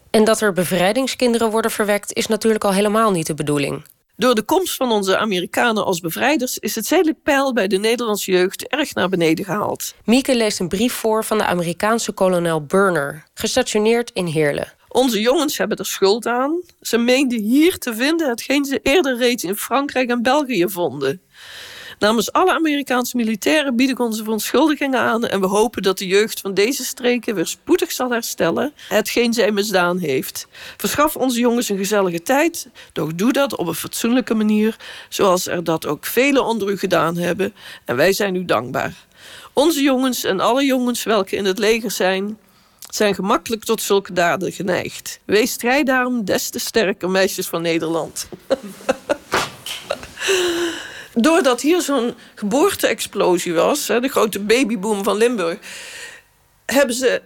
En 0.09 0.23
dat 0.23 0.41
er 0.41 0.53
bevrijdingskinderen 0.53 1.49
worden 1.49 1.71
verwekt, 1.71 2.13
is 2.13 2.27
natuurlijk 2.27 2.63
al 2.63 2.73
helemaal 2.73 3.11
niet 3.11 3.27
de 3.27 3.33
bedoeling. 3.33 3.83
Door 4.15 4.35
de 4.35 4.41
komst 4.41 4.75
van 4.75 4.91
onze 4.91 5.17
Amerikanen 5.17 5.85
als 5.85 5.99
bevrijders 5.99 6.57
is 6.57 6.75
het 6.75 6.85
zedelijk 6.85 7.23
peil 7.23 7.53
bij 7.53 7.67
de 7.67 7.77
Nederlandse 7.77 8.31
jeugd 8.31 8.67
erg 8.67 8.93
naar 8.93 9.09
beneden 9.09 9.45
gehaald. 9.45 9.93
Mieke 10.03 10.35
leest 10.35 10.59
een 10.59 10.67
brief 10.67 10.93
voor 10.93 11.25
van 11.25 11.37
de 11.37 11.45
Amerikaanse 11.45 12.11
kolonel 12.11 12.65
Burner, 12.65 13.23
gestationeerd 13.33 14.11
in 14.13 14.25
Heerlen. 14.25 14.73
Onze 14.89 15.21
jongens 15.21 15.57
hebben 15.57 15.77
er 15.77 15.85
schuld 15.85 16.25
aan. 16.25 16.61
Ze 16.81 16.97
meenden 16.97 17.39
hier 17.39 17.77
te 17.77 17.93
vinden 17.93 18.29
hetgeen 18.29 18.65
ze 18.65 18.79
eerder 18.83 19.17
reeds 19.17 19.43
in 19.43 19.55
Frankrijk 19.55 20.09
en 20.09 20.21
België 20.21 20.65
vonden. 20.69 21.21
Namens 21.99 22.31
alle 22.31 22.53
Amerikaanse 22.53 23.17
militairen 23.17 23.75
bied 23.75 23.89
ik 23.89 23.99
onze 23.99 24.23
verontschuldigingen 24.23 24.99
aan 24.99 25.25
en 25.25 25.39
we 25.39 25.47
hopen 25.47 25.81
dat 25.81 25.97
de 25.97 26.07
jeugd 26.07 26.39
van 26.39 26.53
deze 26.53 26.83
streken 26.83 27.35
weer 27.35 27.47
spoedig 27.47 27.91
zal 27.91 28.11
herstellen 28.11 28.73
hetgeen 28.87 29.33
zij 29.33 29.51
misdaan 29.51 29.97
heeft. 29.97 30.47
Verschaf 30.77 31.15
onze 31.15 31.39
jongens 31.39 31.69
een 31.69 31.77
gezellige 31.77 32.21
tijd, 32.21 32.69
doch 32.93 33.13
doe 33.15 33.33
dat 33.33 33.55
op 33.55 33.67
een 33.67 33.73
fatsoenlijke 33.73 34.33
manier, 34.33 34.75
zoals 35.09 35.47
er 35.47 35.63
dat 35.63 35.85
ook 35.85 36.05
velen 36.05 36.45
onder 36.45 36.69
u 36.69 36.77
gedaan 36.77 37.17
hebben 37.17 37.53
en 37.85 37.95
wij 37.95 38.13
zijn 38.13 38.35
u 38.35 38.45
dankbaar. 38.45 38.93
Onze 39.53 39.81
jongens 39.81 40.23
en 40.23 40.39
alle 40.39 40.65
jongens 40.65 41.03
welke 41.03 41.35
in 41.35 41.45
het 41.45 41.59
leger 41.59 41.91
zijn, 41.91 42.37
zijn 42.95 43.15
gemakkelijk 43.15 43.63
tot 43.63 43.81
zulke 43.81 44.13
daden 44.13 44.51
geneigd. 44.51 45.19
Wees 45.25 45.51
strijd 45.51 45.85
daarom 45.85 46.25
des 46.25 46.49
te 46.49 46.59
sterker, 46.59 47.09
meisjes 47.09 47.47
van 47.47 47.61
Nederland. 47.61 48.27
Doordat 51.13 51.61
hier 51.61 51.81
zo'n 51.81 52.13
geboorte-explosie 52.35 53.53
was, 53.53 53.85
de 53.85 54.07
grote 54.07 54.39
babyboom 54.39 55.03
van 55.03 55.17
Limburg, 55.17 55.57
hebben 56.65 56.95
ze 56.95 57.21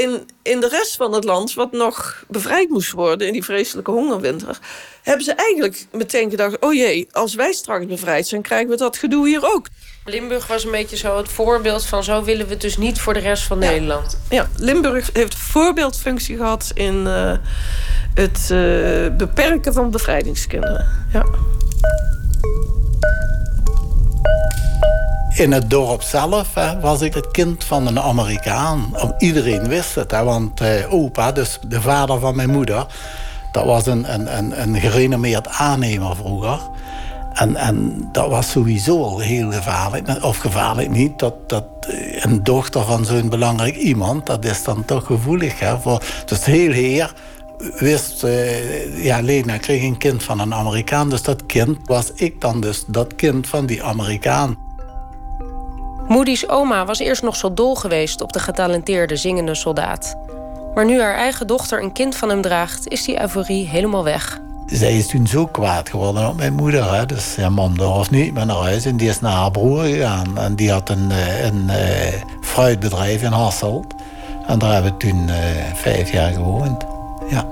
in, 0.00 0.28
in 0.42 0.60
de 0.60 0.68
rest 0.68 0.96
van 0.96 1.12
het 1.12 1.24
land, 1.24 1.54
wat 1.54 1.72
nog 1.72 2.24
bevrijd 2.28 2.68
moest 2.68 2.92
worden 2.92 3.26
in 3.26 3.32
die 3.32 3.44
vreselijke 3.44 3.90
hongerwinter, 3.90 4.58
hebben 5.02 5.24
ze 5.24 5.32
eigenlijk 5.32 5.86
meteen 5.92 6.30
gedacht: 6.30 6.58
oh 6.58 6.74
jee, 6.74 7.08
als 7.12 7.34
wij 7.34 7.52
straks 7.52 7.86
bevrijd 7.86 8.26
zijn, 8.26 8.42
krijgen 8.42 8.68
we 8.68 8.76
dat 8.76 8.96
gedoe 8.96 9.28
hier 9.28 9.54
ook. 9.54 9.66
Limburg 10.04 10.46
was 10.46 10.64
een 10.64 10.70
beetje 10.70 10.96
zo 10.96 11.16
het 11.16 11.28
voorbeeld 11.28 11.86
van 11.86 12.04
zo 12.04 12.24
willen 12.24 12.46
we 12.46 12.52
het 12.52 12.60
dus 12.60 12.76
niet 12.76 13.00
voor 13.00 13.14
de 13.14 13.20
rest 13.20 13.42
van 13.42 13.58
Nederland. 13.58 14.18
Ja, 14.30 14.48
Limburg 14.56 15.10
heeft 15.12 15.34
voorbeeldfunctie 15.34 16.36
gehad 16.36 16.70
in 16.74 17.06
uh, 17.06 17.36
het 18.14 18.48
uh, 18.52 19.16
beperken 19.16 19.72
van 19.72 19.90
bevrijdingskinderen. 19.90 21.08
Ja. 21.12 21.24
In 25.34 25.52
het 25.52 25.70
dorp 25.70 26.02
zelf 26.02 26.54
was 26.80 27.00
ik 27.00 27.14
het 27.14 27.30
kind 27.30 27.64
van 27.64 27.86
een 27.86 28.00
Amerikaan. 28.00 28.94
Iedereen 29.18 29.68
wist 29.68 29.94
het, 29.94 30.10
want 30.10 30.60
uh, 30.60 30.92
opa, 30.92 31.32
dus 31.32 31.58
de 31.68 31.80
vader 31.80 32.18
van 32.18 32.36
mijn 32.36 32.50
moeder... 32.50 32.86
dat 33.52 33.64
was 33.64 33.86
een, 33.86 34.14
een, 34.14 34.38
een, 34.38 34.62
een 34.62 34.80
gerenommeerd 34.80 35.48
aannemer 35.48 36.16
vroeger. 36.16 36.58
En, 37.32 37.56
en 37.56 38.08
dat 38.12 38.28
was 38.28 38.50
sowieso 38.50 39.18
heel 39.18 39.52
gevaarlijk. 39.52 40.24
Of 40.24 40.36
gevaarlijk 40.36 40.90
niet, 40.90 41.18
dat, 41.18 41.34
dat 41.46 41.64
een 42.20 42.42
dochter 42.42 42.84
van 42.84 43.04
zo'n 43.04 43.28
belangrijk 43.28 43.76
iemand... 43.76 44.26
dat 44.26 44.44
is 44.44 44.64
dan 44.64 44.84
toch 44.84 45.06
gevoelig. 45.06 45.58
Hè, 45.58 45.78
voor, 45.78 46.02
dus 46.24 46.44
heel 46.44 46.72
heer 46.72 47.12
wist... 47.78 48.24
Uh, 48.24 49.04
ja, 49.04 49.20
Lena 49.20 49.58
kreeg 49.58 49.82
een 49.82 49.98
kind 49.98 50.22
van 50.22 50.40
een 50.40 50.54
Amerikaan. 50.54 51.10
Dus 51.10 51.22
dat 51.22 51.46
kind 51.46 51.78
was 51.84 52.12
ik 52.14 52.40
dan 52.40 52.60
dus, 52.60 52.84
dat 52.86 53.14
kind 53.14 53.48
van 53.48 53.66
die 53.66 53.82
Amerikaan. 53.82 54.56
Moody's 56.08 56.48
oma 56.48 56.84
was 56.84 56.98
eerst 56.98 57.22
nog 57.22 57.36
zo 57.36 57.54
dol 57.54 57.74
geweest 57.74 58.20
op 58.20 58.32
de 58.32 58.38
getalenteerde 58.38 59.16
zingende 59.16 59.54
soldaat. 59.54 60.16
Maar 60.74 60.84
nu 60.84 61.00
haar 61.00 61.14
eigen 61.14 61.46
dochter 61.46 61.82
een 61.82 61.92
kind 61.92 62.16
van 62.16 62.28
hem 62.28 62.40
draagt, 62.40 62.88
is 62.88 63.04
die 63.04 63.20
euforie 63.20 63.66
helemaal 63.66 64.04
weg. 64.04 64.40
Zij 64.66 64.96
is 64.96 65.06
toen 65.06 65.26
zo 65.26 65.46
kwaad 65.46 65.88
geworden 65.88 66.28
op 66.28 66.36
mijn 66.36 66.52
moeder. 66.52 66.94
Hè. 66.94 67.06
Dus 67.06 67.34
ja, 67.34 67.48
mam 67.48 67.78
durft 67.78 68.10
niet 68.10 68.34
meer 68.34 68.46
naar 68.46 68.56
huis. 68.56 68.84
En 68.84 68.96
die 68.96 69.08
is 69.08 69.20
naar 69.20 69.32
haar 69.32 69.50
broer 69.50 69.82
gegaan. 69.82 70.38
En 70.38 70.54
die 70.54 70.70
had 70.70 70.88
een, 70.88 71.10
eh, 71.10 71.44
een, 71.44 71.54
een 71.54 71.70
eh, 71.70 72.12
fruitbedrijf 72.40 73.22
in 73.22 73.32
Hasselt. 73.32 73.94
En 74.46 74.58
daar 74.58 74.72
hebben 74.72 74.92
we 74.92 74.96
toen 74.96 75.28
uh, 75.28 75.34
vijf 75.74 76.12
jaar 76.12 76.32
gewoond. 76.32 76.89
Ja. 77.30 77.46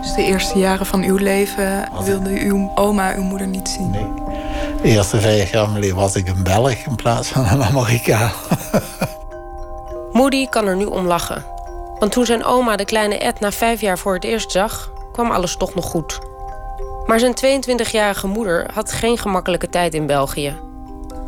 Dus 0.00 0.14
de 0.14 0.22
eerste 0.22 0.58
jaren 0.58 0.86
van 0.86 1.02
uw 1.02 1.16
leven 1.16 1.88
wilde 2.04 2.30
uw 2.30 2.70
oma 2.74 3.14
uw 3.14 3.22
moeder 3.22 3.46
niet 3.46 3.68
zien? 3.68 3.90
Nee. 3.90 4.06
De 4.82 4.88
eerste 4.88 5.20
vijf 5.20 5.50
jaar 5.50 5.94
was 5.94 6.16
ik 6.16 6.28
een 6.28 6.42
Belg 6.42 6.74
in 6.86 6.96
plaats 6.96 7.28
van 7.28 7.46
een 7.46 7.62
Amerikaan. 7.62 8.30
Moody 10.12 10.46
kan 10.46 10.66
er 10.66 10.76
nu 10.76 10.84
om 10.84 11.06
lachen. 11.06 11.44
Want 11.98 12.12
toen 12.12 12.26
zijn 12.26 12.44
oma 12.44 12.76
de 12.76 12.84
kleine 12.84 13.18
Ed 13.18 13.40
na 13.40 13.52
vijf 13.52 13.80
jaar 13.80 13.98
voor 13.98 14.14
het 14.14 14.24
eerst 14.24 14.50
zag, 14.50 14.92
kwam 15.12 15.30
alles 15.30 15.56
toch 15.56 15.74
nog 15.74 15.84
goed. 15.84 16.18
Maar 17.06 17.18
zijn 17.18 17.62
22-jarige 17.62 18.26
moeder 18.26 18.70
had 18.74 18.92
geen 18.92 19.18
gemakkelijke 19.18 19.68
tijd 19.68 19.94
in 19.94 20.06
België. 20.06 20.56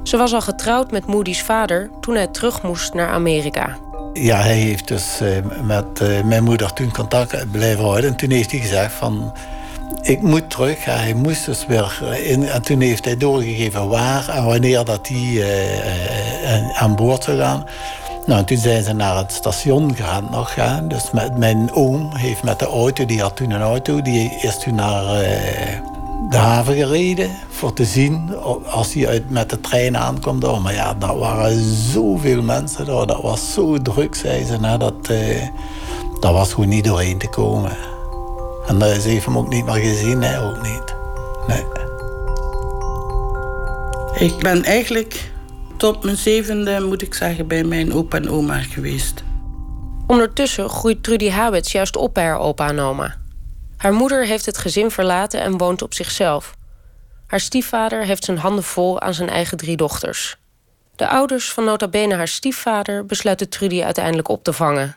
Ze 0.02 0.16
was 0.16 0.32
al 0.32 0.40
getrouwd 0.40 0.90
met 0.90 1.06
Moody's 1.06 1.42
vader 1.42 1.90
toen 2.00 2.14
hij 2.14 2.26
terug 2.26 2.62
moest 2.62 2.94
naar 2.94 3.08
Amerika. 3.08 3.76
Ja, 4.22 4.40
hij 4.40 4.56
heeft 4.56 4.88
dus 4.88 5.20
uh, 5.22 5.28
met 5.62 6.00
uh, 6.02 6.20
mijn 6.22 6.44
moeder 6.44 6.72
toen 6.72 6.92
contact 6.92 7.50
blijven 7.50 7.84
houden. 7.84 8.10
En 8.10 8.16
toen 8.16 8.30
heeft 8.30 8.50
hij 8.50 8.60
gezegd 8.60 8.92
van 8.92 9.32
ik 10.02 10.22
moet 10.22 10.50
terug. 10.50 10.84
Hij 10.84 11.14
moest 11.14 11.44
dus 11.44 11.66
weer 11.66 12.02
in. 12.22 12.48
En 12.48 12.62
toen 12.62 12.80
heeft 12.80 13.04
hij 13.04 13.16
doorgegeven 13.16 13.88
waar 13.88 14.28
en 14.28 14.44
wanneer 14.44 14.84
dat 14.84 15.08
hij 15.08 15.18
uh, 15.18 16.82
aan 16.82 16.96
boord 16.96 17.24
zou 17.24 17.38
gaan. 17.38 17.64
Nou, 18.26 18.44
toen 18.44 18.56
zijn 18.56 18.82
ze 18.82 18.92
naar 18.92 19.16
het 19.16 19.32
station 19.32 19.96
gegaan 19.96 20.28
nog. 20.30 20.54
Hè. 20.54 20.86
Dus 20.86 21.10
met, 21.10 21.36
mijn 21.38 21.72
oom 21.72 22.10
heeft 22.16 22.42
met 22.42 22.58
de 22.58 22.66
auto, 22.66 23.06
die 23.06 23.20
had 23.20 23.36
toen 23.36 23.50
een 23.50 23.62
auto, 23.62 24.02
die 24.02 24.38
is 24.40 24.58
toen 24.58 24.74
naar 24.74 25.04
de 26.28 26.36
haven 26.36 26.74
gereden 26.74 27.30
voor 27.48 27.72
te 27.72 27.84
zien 27.84 28.36
als 28.66 28.94
hij 28.94 29.08
uit 29.08 29.30
met 29.30 29.50
de 29.50 29.60
trein 29.60 29.96
aankomt. 29.96 30.62
Maar 30.62 30.74
ja, 30.74 30.94
dat 30.94 31.18
waren 31.18 31.74
zoveel 31.74 32.42
mensen 32.42 32.86
daar. 32.86 33.06
Dat 33.06 33.22
was 33.22 33.52
zo 33.52 33.82
druk, 33.82 34.14
zei 34.14 34.44
ze. 34.44 34.58
Hè, 34.60 34.78
dat, 34.78 35.08
uh, 35.10 35.42
dat 36.20 36.32
was 36.32 36.52
gewoon 36.52 36.68
niet 36.68 36.84
doorheen 36.84 37.18
te 37.18 37.28
komen. 37.28 37.76
En 38.66 39.00
ze 39.00 39.08
heeft 39.08 39.24
hem 39.24 39.38
ook 39.38 39.48
niet 39.48 39.64
meer 39.64 39.74
gezien, 39.74 40.18
nee, 40.18 40.38
ook 40.38 40.62
niet. 40.62 40.94
Nee. 41.46 41.64
Ik 44.28 44.38
ben 44.38 44.64
eigenlijk 44.64 45.32
tot 45.76 46.04
mijn 46.04 46.16
zevende, 46.16 46.80
moet 46.80 47.02
ik 47.02 47.14
zeggen, 47.14 47.46
bij 47.46 47.64
mijn 47.64 47.92
opa 47.92 48.16
en 48.16 48.30
oma 48.30 48.58
geweest. 48.58 49.24
Ondertussen 50.06 50.68
groeit 50.68 51.02
Trudy 51.02 51.28
Habets 51.28 51.72
juist 51.72 51.96
op 51.96 52.14
bij 52.14 52.24
haar 52.24 52.38
opa 52.38 52.68
en 52.68 52.78
oma. 52.78 53.19
Haar 53.80 53.92
moeder 53.92 54.26
heeft 54.26 54.46
het 54.46 54.58
gezin 54.58 54.90
verlaten 54.90 55.40
en 55.40 55.58
woont 55.58 55.82
op 55.82 55.94
zichzelf. 55.94 56.54
Haar 57.26 57.40
stiefvader 57.40 58.04
heeft 58.04 58.24
zijn 58.24 58.38
handen 58.38 58.64
vol 58.64 59.00
aan 59.00 59.14
zijn 59.14 59.28
eigen 59.28 59.56
drie 59.56 59.76
dochters. 59.76 60.36
De 60.96 61.08
ouders 61.08 61.52
van 61.52 61.64
nota 61.64 61.88
bene 61.88 62.14
haar 62.14 62.28
stiefvader 62.28 63.06
besluiten 63.06 63.48
Trudy 63.48 63.82
uiteindelijk 63.82 64.28
op 64.28 64.44
te 64.44 64.52
vangen. 64.52 64.96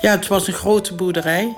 Ja, 0.00 0.10
het 0.10 0.26
was 0.26 0.46
een 0.46 0.54
grote 0.54 0.94
boerderij. 0.94 1.56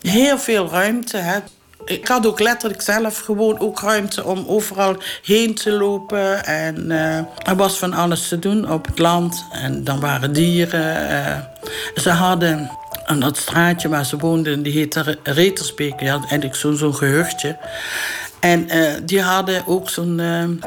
Heel 0.00 0.38
veel 0.38 0.68
ruimte. 0.68 1.42
Ik 1.84 2.08
had 2.08 2.26
ook 2.26 2.40
letterlijk 2.40 2.82
zelf 2.82 3.18
gewoon 3.18 3.58
ook 3.58 3.80
ruimte 3.80 4.24
om 4.24 4.44
overal 4.46 4.96
heen 5.22 5.54
te 5.54 5.72
lopen. 5.72 6.44
En 6.44 6.90
uh, 6.90 7.16
er 7.18 7.56
was 7.56 7.78
van 7.78 7.92
alles 7.92 8.28
te 8.28 8.38
doen 8.38 8.70
op 8.70 8.86
het 8.86 8.98
land. 8.98 9.44
En 9.52 9.84
dan 9.84 10.00
waren 10.00 10.32
dieren. 10.32 11.10
Uh, 11.10 11.38
ze 12.02 12.10
hadden 12.10 12.70
aan 13.06 13.20
dat 13.20 13.36
straatje 13.36 13.88
waar 13.88 14.06
ze 14.06 14.16
woonden, 14.16 14.62
die 14.62 14.72
heette 14.72 15.18
Retersbeek. 15.22 15.98
Die 15.98 16.10
had 16.10 16.20
eigenlijk 16.20 16.54
zo'n 16.54 16.76
zo'n 16.76 16.94
gehuchtje. 16.94 17.58
En 18.40 18.76
uh, 18.76 18.92
die 19.02 19.22
hadden 19.22 19.66
ook 19.66 19.90
zo'n 19.90 20.20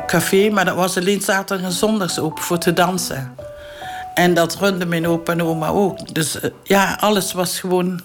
café, 0.05 0.49
maar 0.49 0.65
dat 0.65 0.75
was 0.75 0.97
alleen 0.97 1.21
zaterdag 1.21 1.65
en 1.65 1.71
zondags 1.71 2.19
open 2.19 2.43
voor 2.43 2.57
te 2.57 2.73
dansen. 2.73 3.35
En 4.13 4.33
dat 4.33 4.55
runde 4.55 4.85
mijn 4.85 5.07
opa 5.07 5.31
en 5.31 5.43
oma 5.43 5.67
ook. 5.67 6.13
Dus 6.13 6.37
ja, 6.63 6.97
alles 6.99 7.33
was 7.33 7.59
gewoon 7.59 8.01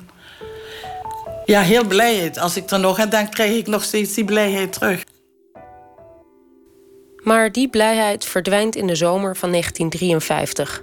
ja, 1.44 1.60
heel 1.60 1.84
blijheid. 1.84 2.38
Als 2.38 2.56
ik 2.56 2.70
er 2.70 2.80
nog 2.80 2.98
aan 2.98 3.08
denk, 3.08 3.30
krijg 3.30 3.56
ik 3.56 3.66
nog 3.66 3.82
steeds 3.82 4.14
die 4.14 4.24
blijheid 4.24 4.72
terug. 4.72 5.04
Maar 7.16 7.52
die 7.52 7.68
blijheid 7.68 8.24
verdwijnt 8.24 8.76
in 8.76 8.86
de 8.86 8.94
zomer 8.94 9.36
van 9.36 9.50
1953. 9.50 10.82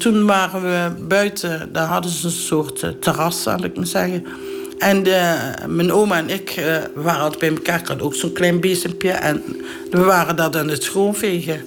Toen 0.00 0.26
waren 0.26 0.62
we 0.62 1.04
buiten, 1.08 1.72
daar 1.72 1.86
hadden 1.86 2.10
ze 2.10 2.26
een 2.26 2.32
soort 2.32 2.82
uh, 2.82 2.90
terras, 2.90 3.42
zal 3.42 3.64
ik 3.64 3.76
maar 3.76 3.86
zeggen. 3.86 4.24
En 4.78 5.02
de, 5.02 5.36
mijn 5.66 5.92
oma 5.92 6.18
en 6.18 6.30
ik 6.30 6.56
uh, 6.56 6.76
waren 6.94 7.20
altijd 7.20 7.40
bij 7.40 7.48
elkaar. 7.48 7.80
Ik 7.80 7.86
had 7.86 8.02
ook 8.02 8.14
zo'n 8.14 8.32
klein 8.32 8.60
bezempje. 8.60 9.10
En 9.10 9.42
we 9.90 10.04
waren 10.04 10.36
dat 10.36 10.56
aan 10.56 10.68
het 10.68 10.82
schoonvegen. 10.82 11.60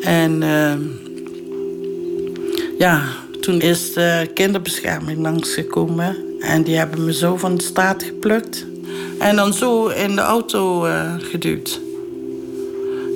En 0.00 0.42
ja, 2.78 3.02
toen 3.40 3.60
is 3.60 3.92
de 3.92 4.30
kinderbescherming 4.34 5.18
langsgekomen. 5.18 6.16
En 6.40 6.62
die 6.62 6.76
hebben 6.76 7.04
me 7.04 7.12
zo 7.12 7.36
van 7.36 7.56
de 7.56 7.62
straat 7.62 8.02
geplukt. 8.02 8.66
En 9.18 9.36
dan 9.36 9.52
zo 9.52 9.86
in 9.86 10.14
de 10.14 10.20
auto 10.20 10.86
geduwd. 11.18 11.80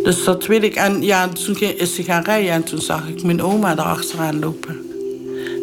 Dus 0.07 0.25
dat 0.25 0.47
weet 0.47 0.63
ik. 0.63 0.75
En 0.75 1.03
ja, 1.03 1.29
toen 1.29 1.59
is 1.59 1.95
ze 1.95 2.03
gaan 2.03 2.23
rijden 2.23 2.51
en 2.51 2.65
toen 2.65 2.81
zag 2.81 3.09
ik 3.09 3.23
mijn 3.23 3.43
oma 3.43 3.73
erachteraan 3.73 4.39
lopen. 4.39 4.91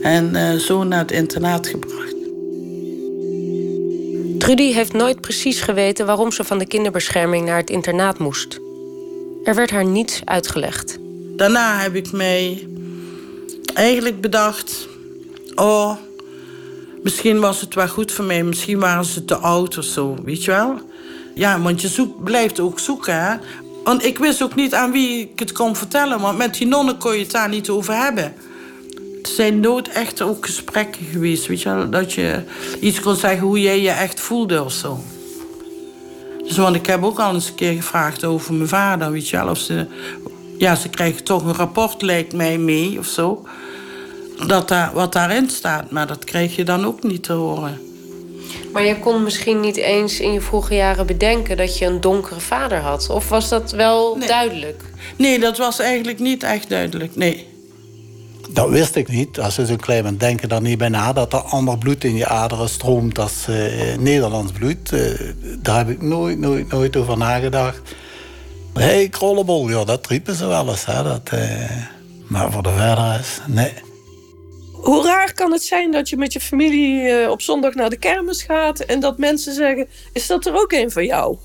En 0.02 0.36
uh, 0.36 0.54
zo 0.54 0.84
naar 0.84 1.00
het 1.00 1.12
internaat 1.12 1.68
gebracht. 1.68 2.16
Trudy 4.40 4.74
heeft 4.74 4.94
nooit 4.94 5.22
precies 5.22 5.62
geweten 5.62 6.06
waarom 6.06 6.32
ze 6.32 6.44
van 6.44 6.58
de 6.58 6.68
kinderbescherming 6.68 7.46
naar 7.46 7.58
het 7.58 7.70
internaat 7.70 8.20
moest. 8.20 8.60
Er 9.44 9.56
werd 9.56 9.70
haar 9.70 9.86
niets 9.86 10.22
uitgelegd. 10.26 10.98
Daarna 11.36 11.80
heb 11.80 11.96
ik 11.96 12.12
mij 12.12 12.68
eigenlijk 13.74 14.22
bedacht: 14.22 14.88
oh, 15.56 15.96
misschien 17.04 17.40
was 17.40 17.62
het 17.62 17.76
wel 17.76 17.88
goed 17.88 18.12
voor 18.12 18.26
mij. 18.26 18.44
Misschien 18.44 18.80
waren 18.80 19.06
ze 19.06 19.26
te 19.26 19.36
oud 19.36 19.78
of 19.78 19.86
zo, 19.86 20.16
weet 20.24 20.44
je 20.44 20.52
wel. 20.52 20.80
Ja, 21.36 21.62
want 21.62 21.82
je 21.82 21.88
zoekt, 21.88 22.24
blijft 22.24 22.60
ook 22.60 22.80
zoeken, 22.80 23.26
hè. 23.26 23.36
Want 23.84 24.06
ik 24.06 24.18
wist 24.18 24.42
ook 24.42 24.56
niet 24.56 24.74
aan 24.74 24.92
wie 24.92 25.20
ik 25.20 25.40
het 25.40 25.52
kon 25.52 25.76
vertellen. 25.76 26.20
Want 26.20 26.38
met 26.38 26.54
die 26.54 26.68
nonnen 26.68 26.98
kon 26.98 27.14
je 27.14 27.20
het 27.20 27.32
daar 27.32 27.50
niet 27.50 27.70
over 27.70 27.96
hebben. 27.96 28.34
Er 29.24 29.30
zijn 29.30 29.60
nooit 29.60 29.90
echt 29.90 30.22
ook 30.22 30.46
gesprekken 30.46 31.06
geweest, 31.12 31.46
weet 31.46 31.62
je. 31.62 31.88
Dat 31.90 32.14
je 32.14 32.44
iets 32.80 33.00
kon 33.00 33.16
zeggen 33.16 33.48
hoe 33.48 33.62
jij 33.62 33.82
je 33.82 33.90
echt 33.90 34.20
voelde 34.20 34.64
of 34.64 34.72
zo. 34.72 35.04
Dus 36.48 36.58
want 36.58 36.76
ik 36.76 36.86
heb 36.86 37.04
ook 37.04 37.20
al 37.20 37.34
eens 37.34 37.48
een 37.48 37.56
keer 37.56 37.74
gevraagd 37.74 38.24
over 38.24 38.54
mijn 38.54 38.70
vader, 38.70 39.12
weet 39.12 39.30
je 39.30 39.38
wel. 39.38 39.50
Of 39.50 39.58
ze, 39.58 39.88
ja, 40.58 40.76
ze 40.76 40.90
krijgen 40.90 41.24
toch 41.24 41.46
een 41.46 41.54
rapport, 41.54 42.02
lijkt 42.02 42.34
mij, 42.34 42.58
mee 42.58 43.00
of 43.00 43.06
zo 43.06 43.46
dat 44.48 44.68
daar, 44.68 44.92
wat 44.94 45.14
daarin 45.14 45.50
staat. 45.50 45.92
Maar 45.92 46.08
dat 46.08 46.24
kreeg 46.24 46.56
je 46.56 46.64
dan 46.64 46.86
ook 46.86 47.04
niet 47.04 47.24
te 47.24 47.34
horen. 47.34 47.93
Maar 48.74 48.86
je 48.86 49.00
kon 49.00 49.24
misschien 49.24 49.60
niet 49.60 49.76
eens 49.76 50.20
in 50.20 50.34
je 50.34 50.42
vroege 50.42 50.76
jaren 50.76 51.06
bedenken 51.06 51.58
dat 51.58 51.78
je 51.78 51.86
een 51.86 52.02
donkere 52.02 52.40
vader 52.40 52.78
had. 52.78 53.10
Of 53.10 53.30
was 53.30 53.50
dat 53.50 53.72
wel 53.72 54.20
duidelijk? 54.28 54.84
Nee, 55.16 55.40
dat 55.40 55.58
was 55.58 55.80
eigenlijk 55.80 56.20
niet 56.20 56.44
echt 56.44 56.70
duidelijk. 56.70 57.16
Nee. 57.16 57.48
Dat 58.50 58.70
wist 58.70 58.96
ik 58.96 59.08
niet. 59.08 59.40
Als 59.40 59.56
je 59.56 59.66
zo'n 59.66 59.78
klein 59.78 60.04
bent, 60.04 60.20
denk 60.20 60.42
je 60.42 60.48
er 60.48 60.62
niet 60.62 60.78
bij 60.78 60.90
na 60.90 61.14
dat 61.14 61.34
er 61.34 61.40
ander 61.40 61.78
bloed 61.78 62.04
in 62.04 62.16
je 62.16 62.28
aderen 62.28 62.70
stroomt 62.70 63.20
als 63.20 63.46
uh, 63.50 63.98
Nederlands 64.00 64.52
bloed. 64.52 64.92
Uh, 64.92 65.20
daar 65.62 65.78
heb 65.78 65.90
ik 65.90 66.02
nooit, 66.02 66.40
nooit, 66.40 66.72
nooit 66.72 66.96
over 66.96 67.18
nagedacht. 67.18 67.82
Hé, 68.74 68.84
hey, 68.84 69.10
krollenbol, 69.10 69.70
ja, 69.70 69.84
dat 69.84 70.08
riepen 70.08 70.36
ze 70.36 70.46
wel 70.46 70.70
eens. 70.70 70.86
Hè, 70.86 71.04
dat, 71.04 71.30
uh, 71.34 71.42
maar 72.28 72.52
voor 72.52 72.64
de 72.64 72.74
verder 72.78 73.20
is, 73.20 73.40
nee. 73.48 73.93
Hoe 74.84 75.04
raar 75.04 75.34
kan 75.34 75.52
het 75.52 75.64
zijn 75.64 75.92
dat 75.92 76.10
je 76.10 76.18
met 76.18 76.34
je 76.34 76.40
familie 76.40 77.30
op 77.30 77.42
zondag 77.42 77.74
naar 77.74 77.90
de 77.90 77.98
kermis 77.98 78.44
gaat 78.44 78.80
en 78.80 79.00
dat 79.00 79.18
mensen 79.18 79.54
zeggen: 79.54 79.88
Is 80.14 80.28
dat 80.28 80.46
er 80.46 80.56
ook 80.56 80.72
een 80.72 80.92
van 80.92 81.06
jou? 81.06 81.38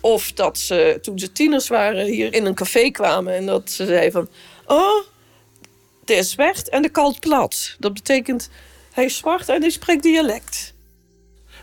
Of 0.00 0.32
dat 0.32 0.58
ze 0.58 0.98
toen 1.02 1.18
ze 1.18 1.32
tieners 1.32 1.68
waren 1.68 2.06
hier 2.06 2.34
in 2.34 2.46
een 2.46 2.54
café 2.54 2.90
kwamen 2.90 3.34
en 3.34 3.46
dat 3.46 3.70
ze 3.70 3.86
zeiden 3.86 4.12
van... 4.12 4.28
Oh, 4.66 5.04
het 6.00 6.10
is 6.10 6.30
zwart 6.30 6.68
en 6.68 6.82
de 6.82 6.88
kalt 6.88 7.20
plat. 7.20 7.76
Dat 7.78 7.94
betekent 7.94 8.50
hij 8.92 9.04
is 9.04 9.16
zwart 9.16 9.48
en 9.48 9.60
hij 9.60 9.70
spreekt 9.70 10.02
dialect. 10.02 10.74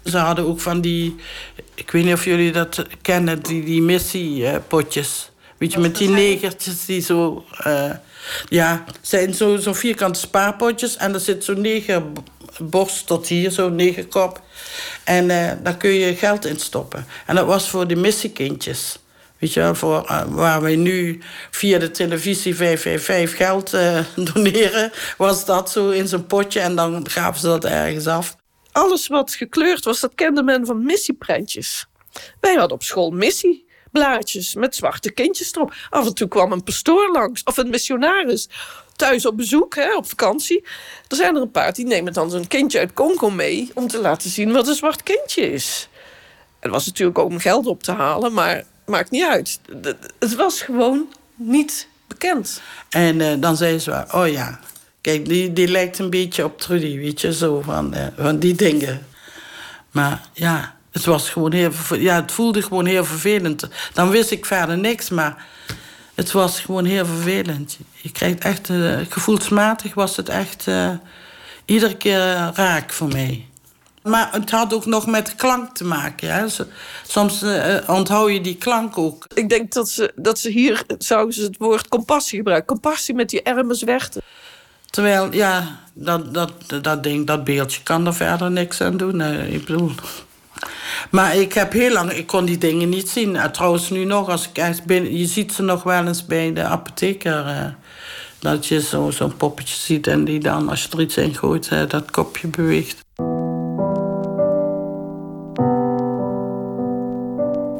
Ze 0.03 0.17
hadden 0.17 0.45
ook 0.45 0.59
van 0.59 0.81
die, 0.81 1.15
ik 1.75 1.91
weet 1.91 2.03
niet 2.03 2.13
of 2.13 2.25
jullie 2.25 2.51
dat 2.51 2.85
kennen, 3.01 3.43
die, 3.43 3.63
die 3.63 3.81
missiepotjes. 3.81 5.31
Weet 5.63 5.73
je, 5.73 5.79
met 5.79 5.97
die 5.97 6.09
negertjes 6.09 6.85
die 6.85 7.01
zo... 7.01 7.45
Uh, 7.67 7.91
ja, 8.49 8.83
zijn 9.01 9.33
zo, 9.33 9.57
zo 9.57 9.73
vierkante 9.73 10.19
spaarpotjes 10.19 10.97
en 10.97 11.13
er 11.13 11.19
zit 11.19 11.43
zo'n 11.43 11.61
negerborst 11.61 13.07
tot 13.07 13.27
hier, 13.27 13.51
zo'n 13.51 13.75
negerkop. 13.75 14.41
En 15.03 15.29
uh, 15.29 15.51
daar 15.63 15.77
kun 15.77 15.89
je 15.89 16.15
geld 16.15 16.45
in 16.45 16.59
stoppen. 16.59 17.05
En 17.25 17.35
dat 17.35 17.45
was 17.45 17.69
voor 17.69 17.87
de 17.87 17.95
missiekindjes. 17.95 18.99
Weet 19.39 19.53
je 19.53 19.59
wel, 19.59 19.75
voor, 19.75 20.07
uh, 20.09 20.21
waar 20.27 20.61
wij 20.61 20.75
nu 20.75 21.21
via 21.51 21.79
de 21.79 21.91
televisie 21.91 22.55
555 22.55 23.37
geld 23.37 23.73
uh, 23.73 23.99
doneren, 24.33 24.91
was 25.17 25.45
dat 25.45 25.71
zo 25.71 25.89
in 25.89 26.07
zijn 26.07 26.27
potje 26.27 26.59
en 26.59 26.75
dan 26.75 27.09
gaven 27.09 27.39
ze 27.39 27.47
dat 27.47 27.65
ergens 27.65 28.07
af. 28.07 28.35
Alles 28.71 29.07
wat 29.07 29.33
gekleurd 29.33 29.85
was, 29.85 29.99
dat 29.99 30.15
kende 30.15 30.43
men 30.43 30.65
van 30.65 30.85
missieprentjes. 30.85 31.87
Wij 32.39 32.53
hadden 32.53 32.77
op 32.77 32.83
school 32.83 33.11
missieblaadjes 33.93 34.55
met 34.55 34.75
zwarte 34.75 35.11
kindjes 35.11 35.55
erop. 35.55 35.73
Af 35.89 36.05
en 36.05 36.13
toe 36.13 36.27
kwam 36.27 36.51
een 36.51 36.63
pastoor 36.63 37.11
langs 37.11 37.43
of 37.43 37.57
een 37.57 37.69
missionaris 37.69 38.49
thuis 38.95 39.25
op 39.25 39.37
bezoek, 39.37 39.75
hè, 39.75 39.95
op 39.95 40.07
vakantie. 40.07 40.63
Er 41.07 41.15
zijn 41.15 41.35
er 41.35 41.41
een 41.41 41.51
paar 41.51 41.73
die 41.73 41.85
nemen 41.85 42.13
dan 42.13 42.29
zo'n 42.29 42.47
kindje 42.47 42.79
uit 42.79 42.93
Congo 42.93 43.29
mee... 43.29 43.71
om 43.73 43.87
te 43.87 43.99
laten 43.99 44.29
zien 44.29 44.51
wat 44.51 44.67
een 44.67 44.75
zwart 44.75 45.03
kindje 45.03 45.51
is. 45.51 45.89
Het 46.59 46.71
was 46.71 46.85
natuurlijk 46.85 47.17
ook 47.17 47.29
om 47.29 47.39
geld 47.39 47.67
op 47.67 47.83
te 47.83 47.91
halen, 47.91 48.33
maar 48.33 48.63
maakt 48.85 49.11
niet 49.11 49.23
uit. 49.23 49.59
Het 50.19 50.35
was 50.35 50.61
gewoon 50.61 51.13
niet 51.35 51.87
bekend. 52.07 52.61
En 52.89 53.19
uh, 53.19 53.33
dan 53.39 53.57
zeiden 53.57 53.81
ze, 53.81 54.05
oh 54.11 54.27
ja, 54.27 54.59
kijk, 55.01 55.25
die, 55.25 55.53
die 55.53 55.67
lijkt 55.67 55.99
een 55.99 56.09
beetje 56.09 56.43
op 56.43 56.59
Trudy, 56.59 56.97
weet 56.97 57.21
je, 57.21 57.33
zo 57.33 57.61
van, 57.61 57.95
uh, 57.95 58.07
van 58.17 58.39
die 58.39 58.55
dingen. 58.55 59.07
Maar 59.91 60.21
ja, 60.33 60.75
het 60.93 61.05
was 61.05 61.29
gewoon 61.29 61.51
heel, 61.51 61.71
ja, 61.89 62.15
het 62.15 62.31
voelde 62.31 62.61
gewoon 62.61 62.85
heel 62.85 63.05
vervelend. 63.05 63.67
Dan 63.93 64.09
wist 64.09 64.31
ik 64.31 64.45
verder 64.45 64.77
niks, 64.77 65.09
maar 65.09 65.45
het 66.15 66.31
was 66.31 66.59
gewoon 66.59 66.85
heel 66.85 67.05
vervelend. 67.05 67.77
Je 68.01 68.11
krijgt 68.11 68.43
echt, 68.43 68.69
uh, 68.69 68.99
gevoelsmatig 69.09 69.93
was 69.93 70.17
het 70.17 70.29
echt 70.29 70.67
uh, 70.67 70.89
iedere 71.65 71.97
keer 71.97 72.51
raak 72.53 72.93
voor 72.93 73.07
mij. 73.07 73.45
Maar 74.03 74.29
het 74.31 74.51
had 74.51 74.73
ook 74.73 74.85
nog 74.85 75.07
met 75.07 75.35
klank 75.35 75.75
te 75.75 75.83
maken. 75.83 76.33
Hè? 76.33 76.45
Soms 77.07 77.43
uh, 77.43 77.75
onthoud 77.87 78.31
je 78.31 78.41
die 78.41 78.57
klank 78.57 78.97
ook. 78.97 79.27
Ik 79.33 79.49
denk 79.49 79.73
dat 79.73 79.89
ze, 79.89 80.11
dat 80.15 80.39
ze 80.39 80.49
hier 80.49 80.83
zouden 80.97 81.33
ze 81.33 81.41
het 81.41 81.57
woord 81.57 81.87
compassie 81.87 82.37
gebruiken. 82.37 82.67
Compassie 82.67 83.15
met 83.15 83.29
die 83.29 83.41
ermen 83.41 83.75
zwerten. 83.75 84.21
Terwijl, 84.89 85.33
ja, 85.33 85.79
dat, 85.93 86.33
dat, 86.33 86.51
dat, 86.81 87.03
ding, 87.03 87.27
dat 87.27 87.43
beeldje 87.43 87.83
kan 87.83 88.07
er 88.07 88.13
verder 88.13 88.51
niks 88.51 88.81
aan 88.81 88.97
doen. 88.97 89.21
ik 89.21 89.65
bedoel... 89.65 89.91
Maar 91.09 91.35
ik 91.35 91.53
heb 91.53 91.71
heel 91.71 91.91
lang, 91.91 92.11
ik 92.11 92.27
kon 92.27 92.45
die 92.45 92.57
dingen 92.57 92.89
niet 92.89 93.09
zien. 93.09 93.35
En 93.35 93.51
trouwens, 93.51 93.89
nu 93.89 94.03
nog, 94.03 94.29
als 94.29 94.49
ik 94.49 94.57
echt 94.57 94.83
binnen, 94.83 95.17
je 95.17 95.25
ziet 95.25 95.53
ze 95.53 95.61
nog 95.61 95.83
wel 95.83 96.07
eens 96.07 96.25
bij 96.25 96.53
de 96.53 96.63
apotheker. 96.63 97.45
Eh, 97.45 97.65
dat 98.43 98.67
je 98.67 98.81
zo'n 98.81 99.11
zo 99.11 99.31
poppetje 99.37 99.75
ziet 99.75 100.07
en 100.07 100.25
die 100.25 100.39
dan, 100.39 100.69
als 100.69 100.83
je 100.83 100.89
er 100.89 101.01
iets 101.01 101.17
in 101.17 101.35
gooit, 101.35 101.67
eh, 101.67 101.79
dat 101.87 102.11
kopje 102.11 102.47
beweegt. 102.47 103.01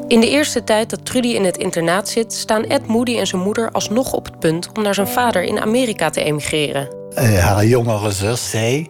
In 0.08 0.20
de 0.20 0.28
eerste 0.28 0.64
tijd 0.64 0.90
dat 0.90 1.06
Trudy 1.06 1.28
in 1.28 1.44
het 1.44 1.56
internaat 1.56 2.08
zit, 2.08 2.32
staan 2.32 2.64
Ed 2.64 2.86
Moody 2.86 3.18
en 3.18 3.26
zijn 3.26 3.42
moeder 3.42 3.70
alsnog 3.70 4.12
op 4.12 4.24
het 4.24 4.38
punt 4.38 4.68
om 4.76 4.82
naar 4.82 4.94
zijn 4.94 5.08
vader 5.08 5.42
in 5.42 5.60
Amerika 5.60 6.10
te 6.10 6.24
emigreren. 6.24 6.88
Uh, 7.10 7.38
haar 7.38 7.66
jongere 7.66 8.10
zus 8.10 8.50
zei: 8.50 8.88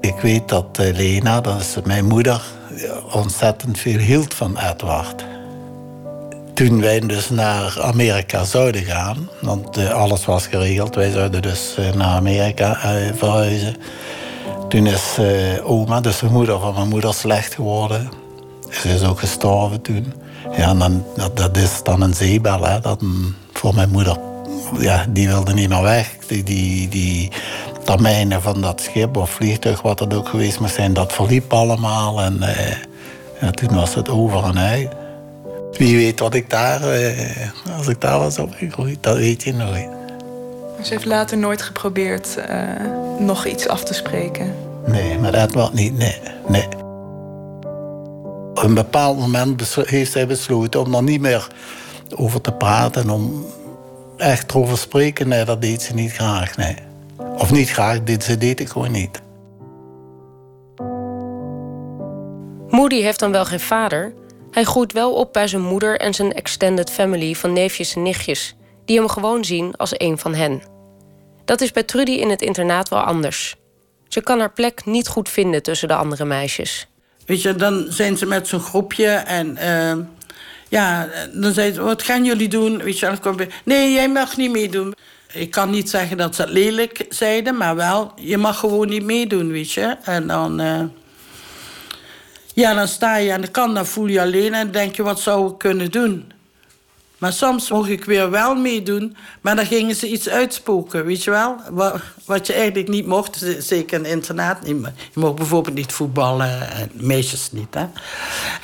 Ik 0.00 0.14
weet 0.22 0.48
dat 0.48 0.78
Lena, 0.78 1.40
dat 1.40 1.60
is 1.60 1.76
mijn 1.84 2.04
moeder, 2.04 2.42
ontzettend 3.12 3.78
veel 3.78 3.98
hield 3.98 4.34
van 4.34 4.58
Edward. 4.58 5.24
Toen 6.54 6.80
wij 6.80 7.00
dus 7.00 7.30
naar 7.30 7.80
Amerika 7.82 8.44
zouden 8.44 8.82
gaan, 8.82 9.28
want 9.40 9.78
uh, 9.78 9.90
alles 9.90 10.24
was 10.24 10.46
geregeld, 10.46 10.94
wij 10.94 11.10
zouden 11.10 11.42
dus 11.42 11.76
uh, 11.78 11.92
naar 11.92 12.16
Amerika 12.16 12.70
uh, 12.70 13.12
verhuizen. 13.14 13.76
Toen 14.68 14.86
is 14.86 15.18
oma, 15.62 16.00
dus 16.00 16.18
de 16.18 16.26
moeder 16.26 16.60
van 16.60 16.74
mijn 16.74 16.88
moeder, 16.88 17.14
slecht 17.14 17.54
geworden. 17.54 18.08
Ze 18.70 18.88
is 18.88 19.02
ook 19.02 19.18
gestorven 19.18 19.82
toen. 19.82 20.12
Ja, 20.56 20.74
dan, 20.74 21.04
dat, 21.34 21.56
is 21.56 21.82
dan 21.82 22.00
een 22.00 22.14
zeebel, 22.14 22.64
hè, 22.64 22.80
dat, 22.80 23.02
voor 23.52 23.74
mijn 23.74 23.90
moeder. 23.90 24.16
Ja, 24.78 25.06
die 25.08 25.28
wilde 25.28 25.52
niet 25.52 25.68
meer 25.68 25.82
weg. 25.82 26.16
Die, 26.26 26.88
die 26.88 27.32
termijnen 27.90 28.42
van 28.42 28.60
dat 28.60 28.80
schip 28.80 29.16
of 29.16 29.30
vliegtuig, 29.30 29.82
wat 29.82 29.98
het 29.98 30.14
ook 30.14 30.28
geweest 30.28 30.60
moest 30.60 30.74
zijn, 30.74 30.92
dat 30.92 31.12
verliep 31.12 31.52
allemaal. 31.52 32.20
En 32.20 32.36
uh, 32.40 32.70
ja, 33.40 33.50
toen 33.50 33.74
was 33.74 33.94
het 33.94 34.08
over 34.08 34.44
en 34.44 34.58
uit. 34.58 34.88
Wie 35.72 35.96
weet 35.96 36.20
wat 36.20 36.34
ik 36.34 36.50
daar, 36.50 37.00
uh, 37.00 37.76
als 37.76 37.88
ik 37.88 38.00
daar 38.00 38.18
was 38.18 38.38
opgegroeid, 38.38 39.02
dat 39.02 39.16
weet 39.16 39.42
je 39.42 39.54
nooit. 39.54 39.88
Ze 40.82 40.92
heeft 40.92 41.04
later 41.04 41.38
nooit 41.38 41.62
geprobeerd 41.62 42.36
uh, 42.38 42.56
nog 43.18 43.46
iets 43.46 43.68
af 43.68 43.84
te 43.84 43.94
spreken? 43.94 44.54
Nee, 44.86 45.18
maar 45.18 45.32
dat 45.32 45.52
was 45.52 45.72
niet, 45.72 45.96
nee. 45.96 46.18
nee. 46.48 46.68
Op 48.50 48.62
een 48.62 48.74
bepaald 48.74 49.18
moment 49.18 49.74
heeft 49.74 50.12
zij 50.12 50.26
besloten 50.26 50.80
om 50.80 50.94
er 50.94 51.02
niet 51.02 51.20
meer 51.20 51.46
over 52.16 52.40
te 52.40 52.52
praten. 52.52 53.10
Om 53.10 53.46
echt 54.16 54.50
erover 54.50 54.74
te 54.74 54.80
spreken, 54.80 55.28
nee, 55.28 55.44
dat 55.44 55.62
deed 55.62 55.82
ze 55.82 55.94
niet 55.94 56.12
graag, 56.12 56.56
nee. 56.56 56.76
Of 57.40 57.50
niet 57.50 57.70
graag, 57.70 58.02
dit, 58.02 58.24
ze 58.24 58.38
deed 58.38 58.60
ik 58.60 58.68
gewoon 58.68 58.90
niet. 58.90 59.20
Moody 62.68 63.00
heeft 63.00 63.18
dan 63.18 63.32
wel 63.32 63.44
geen 63.44 63.60
vader. 63.60 64.14
Hij 64.50 64.64
groeit 64.64 64.92
wel 64.92 65.12
op 65.12 65.32
bij 65.32 65.48
zijn 65.48 65.62
moeder 65.62 66.00
en 66.00 66.14
zijn 66.14 66.32
extended 66.32 66.90
family 66.90 67.34
van 67.34 67.52
neefjes 67.52 67.94
en 67.94 68.02
nichtjes, 68.02 68.56
die 68.84 68.98
hem 68.98 69.08
gewoon 69.08 69.44
zien 69.44 69.76
als 69.76 69.92
een 69.96 70.18
van 70.18 70.34
hen. 70.34 70.62
Dat 71.44 71.60
is 71.60 71.72
bij 71.72 71.82
Trudy 71.82 72.10
in 72.10 72.30
het 72.30 72.42
internaat 72.42 72.88
wel 72.88 73.00
anders. 73.00 73.56
Ze 74.08 74.20
kan 74.20 74.38
haar 74.38 74.52
plek 74.52 74.84
niet 74.84 75.08
goed 75.08 75.28
vinden 75.28 75.62
tussen 75.62 75.88
de 75.88 75.94
andere 75.94 76.24
meisjes. 76.24 76.88
Weet 77.26 77.42
je, 77.42 77.54
dan 77.54 77.86
zijn 77.88 78.16
ze 78.16 78.26
met 78.26 78.48
zo'n 78.48 78.60
groepje 78.60 79.08
en 79.10 79.58
uh, 79.62 80.04
ja, 80.68 81.08
dan 81.32 81.52
zeggen 81.52 81.74
ze: 81.74 81.82
Wat 81.82 82.02
gaan 82.02 82.24
jullie 82.24 82.48
doen? 82.48 82.82
Weet 82.82 82.98
je, 82.98 83.48
nee, 83.64 83.92
jij 83.92 84.08
mag 84.08 84.36
niet 84.36 84.50
meedoen. 84.50 84.94
Ik 85.32 85.50
kan 85.50 85.70
niet 85.70 85.90
zeggen 85.90 86.16
dat 86.16 86.34
ze 86.34 86.42
het 86.42 86.50
lelijk 86.50 87.06
zeiden, 87.08 87.56
maar 87.56 87.76
wel, 87.76 88.12
je 88.16 88.38
mag 88.38 88.58
gewoon 88.58 88.88
niet 88.88 89.04
meedoen, 89.04 89.50
weet 89.50 89.72
je. 89.72 89.96
En 90.02 90.26
dan, 90.26 90.60
uh, 90.60 90.82
ja, 92.54 92.74
dan 92.74 92.88
sta 92.88 93.16
je 93.16 93.32
aan 93.32 93.40
de 93.40 93.48
kant, 93.48 93.74
dan 93.74 93.86
voel 93.86 94.06
je 94.06 94.20
alleen 94.20 94.54
en 94.54 94.70
denk 94.70 94.96
je, 94.96 95.02
wat 95.02 95.20
zou 95.20 95.50
ik 95.50 95.58
kunnen 95.58 95.90
doen? 95.90 96.32
Maar 97.18 97.32
soms 97.32 97.70
mocht 97.70 97.88
ik 97.88 98.04
weer 98.04 98.30
wel 98.30 98.54
meedoen, 98.54 99.16
maar 99.40 99.56
dan 99.56 99.66
gingen 99.66 99.94
ze 99.94 100.08
iets 100.08 100.28
uitspoken, 100.28 101.04
weet 101.04 101.24
je 101.24 101.30
wel? 101.30 101.56
Wat, 101.70 102.00
wat 102.24 102.46
je 102.46 102.52
eigenlijk 102.52 102.88
niet 102.88 103.06
mocht, 103.06 103.44
zeker 103.58 103.98
in 103.98 104.04
internaat 104.04 104.58
Je 104.66 104.92
mocht 105.14 105.34
bijvoorbeeld 105.34 105.74
niet 105.74 105.92
voetballen, 105.92 106.68
meisjes 106.92 107.52
niet, 107.52 107.74
hè. 107.74 107.86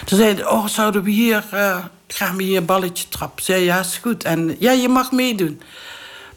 Toen 0.04 0.18
zeiden 0.18 0.50
oh, 0.50 0.66
zouden 0.66 1.02
we 1.02 1.10
hier, 1.10 1.44
uh, 1.54 1.84
gaan 2.08 2.36
we 2.36 2.42
hier 2.42 2.56
een 2.56 2.64
balletje 2.64 3.08
trappen? 3.08 3.44
Zei 3.44 3.64
ja, 3.64 3.80
is 3.80 3.98
goed. 4.02 4.24
En 4.24 4.56
ja, 4.58 4.72
je 4.72 4.88
mag 4.88 5.12
meedoen. 5.12 5.60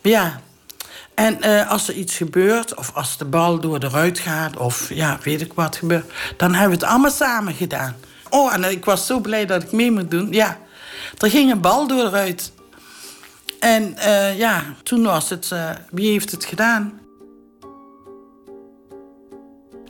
Ja. 0.02 0.40
En 1.14 1.38
uh, 1.42 1.70
als 1.70 1.88
er 1.88 1.94
iets 1.94 2.18
gebeurt, 2.18 2.76
of 2.76 2.92
als 2.94 3.18
de 3.18 3.26
bal 3.26 3.60
door 3.60 3.80
de 3.80 3.90
ruit 3.90 4.20
gaat, 4.20 4.58
of 4.58 4.94
ja, 4.94 5.20
weet 5.24 5.42
ik 5.42 5.54
wat 5.54 5.76
gebeurt, 5.76 6.12
dan 6.38 6.54
hebben 6.54 6.78
we 6.78 6.86
het 6.86 6.94
allemaal 6.94 7.12
samen 7.12 7.54
gedaan. 7.54 7.96
Oh, 8.30 8.54
en 8.54 8.64
ik 8.64 8.86
was 8.86 9.06
zo 9.06 9.20
blij 9.20 9.46
dat 9.46 9.64
ik 9.64 9.72
mee 9.72 9.92
moet 9.92 10.12
doen. 10.12 10.32
Ja, 10.32 10.58
er 11.18 11.30
ging 11.30 11.52
een 11.52 11.62
bal 11.62 11.88
door 11.88 12.04
de 12.04 12.10
ruit. 12.10 12.52
En 13.60 13.96
uh, 13.98 14.38
ja, 14.38 14.64
toen 14.84 15.04
was 15.04 15.30
het, 15.30 15.50
uh, 15.54 15.70
wie 15.92 16.12
heeft 16.12 16.32
het 16.32 16.46
gedaan? 16.46 17.00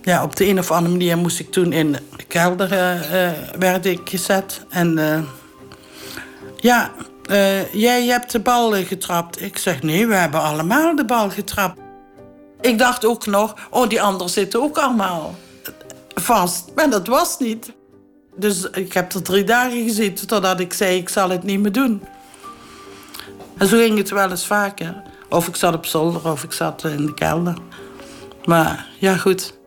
Ja, 0.01 0.23
op 0.23 0.35
de 0.35 0.47
een 0.47 0.59
of 0.59 0.71
andere 0.71 0.91
manier 0.91 1.17
moest 1.17 1.39
ik 1.39 1.51
toen 1.51 1.73
in 1.73 1.91
de 1.91 2.23
kelder 2.27 2.69
werd 3.59 3.85
ik 3.85 4.09
gezet. 4.09 4.61
En 4.69 4.99
ja, 6.55 6.91
uh, 7.29 7.73
jij 7.73 8.05
hebt 8.05 8.31
de 8.31 8.39
bal 8.39 8.71
getrapt. 8.71 9.41
Ik 9.41 9.57
zeg, 9.57 9.81
nee, 9.81 10.07
we 10.07 10.15
hebben 10.15 10.41
allemaal 10.41 10.95
de 10.95 11.05
bal 11.05 11.29
getrapt. 11.29 11.79
Ik 12.61 12.77
dacht 12.77 13.05
ook 13.05 13.25
nog, 13.25 13.55
oh, 13.69 13.89
die 13.89 14.01
anderen 14.01 14.29
zitten 14.29 14.61
ook 14.61 14.77
allemaal 14.77 15.35
vast. 16.13 16.71
Maar 16.75 16.89
dat 16.89 17.07
was 17.07 17.39
niet. 17.39 17.73
Dus 18.35 18.69
ik 18.69 18.93
heb 18.93 19.13
er 19.13 19.21
drie 19.21 19.43
dagen 19.43 19.83
gezeten 19.83 20.27
totdat 20.27 20.59
ik 20.59 20.73
zei, 20.73 20.97
ik 20.97 21.09
zal 21.09 21.29
het 21.29 21.43
niet 21.43 21.59
meer 21.59 21.71
doen. 21.71 22.03
En 23.57 23.67
zo 23.67 23.77
ging 23.77 23.97
het 23.97 24.09
wel 24.09 24.29
eens 24.29 24.45
vaker. 24.45 25.01
Of 25.29 25.47
ik 25.47 25.55
zat 25.55 25.73
op 25.73 25.85
zolder 25.85 26.31
of 26.31 26.43
ik 26.43 26.51
zat 26.51 26.83
in 26.83 27.05
de 27.05 27.13
kelder. 27.13 27.57
Maar 28.45 28.87
ja, 28.99 29.15
goed. 29.17 29.58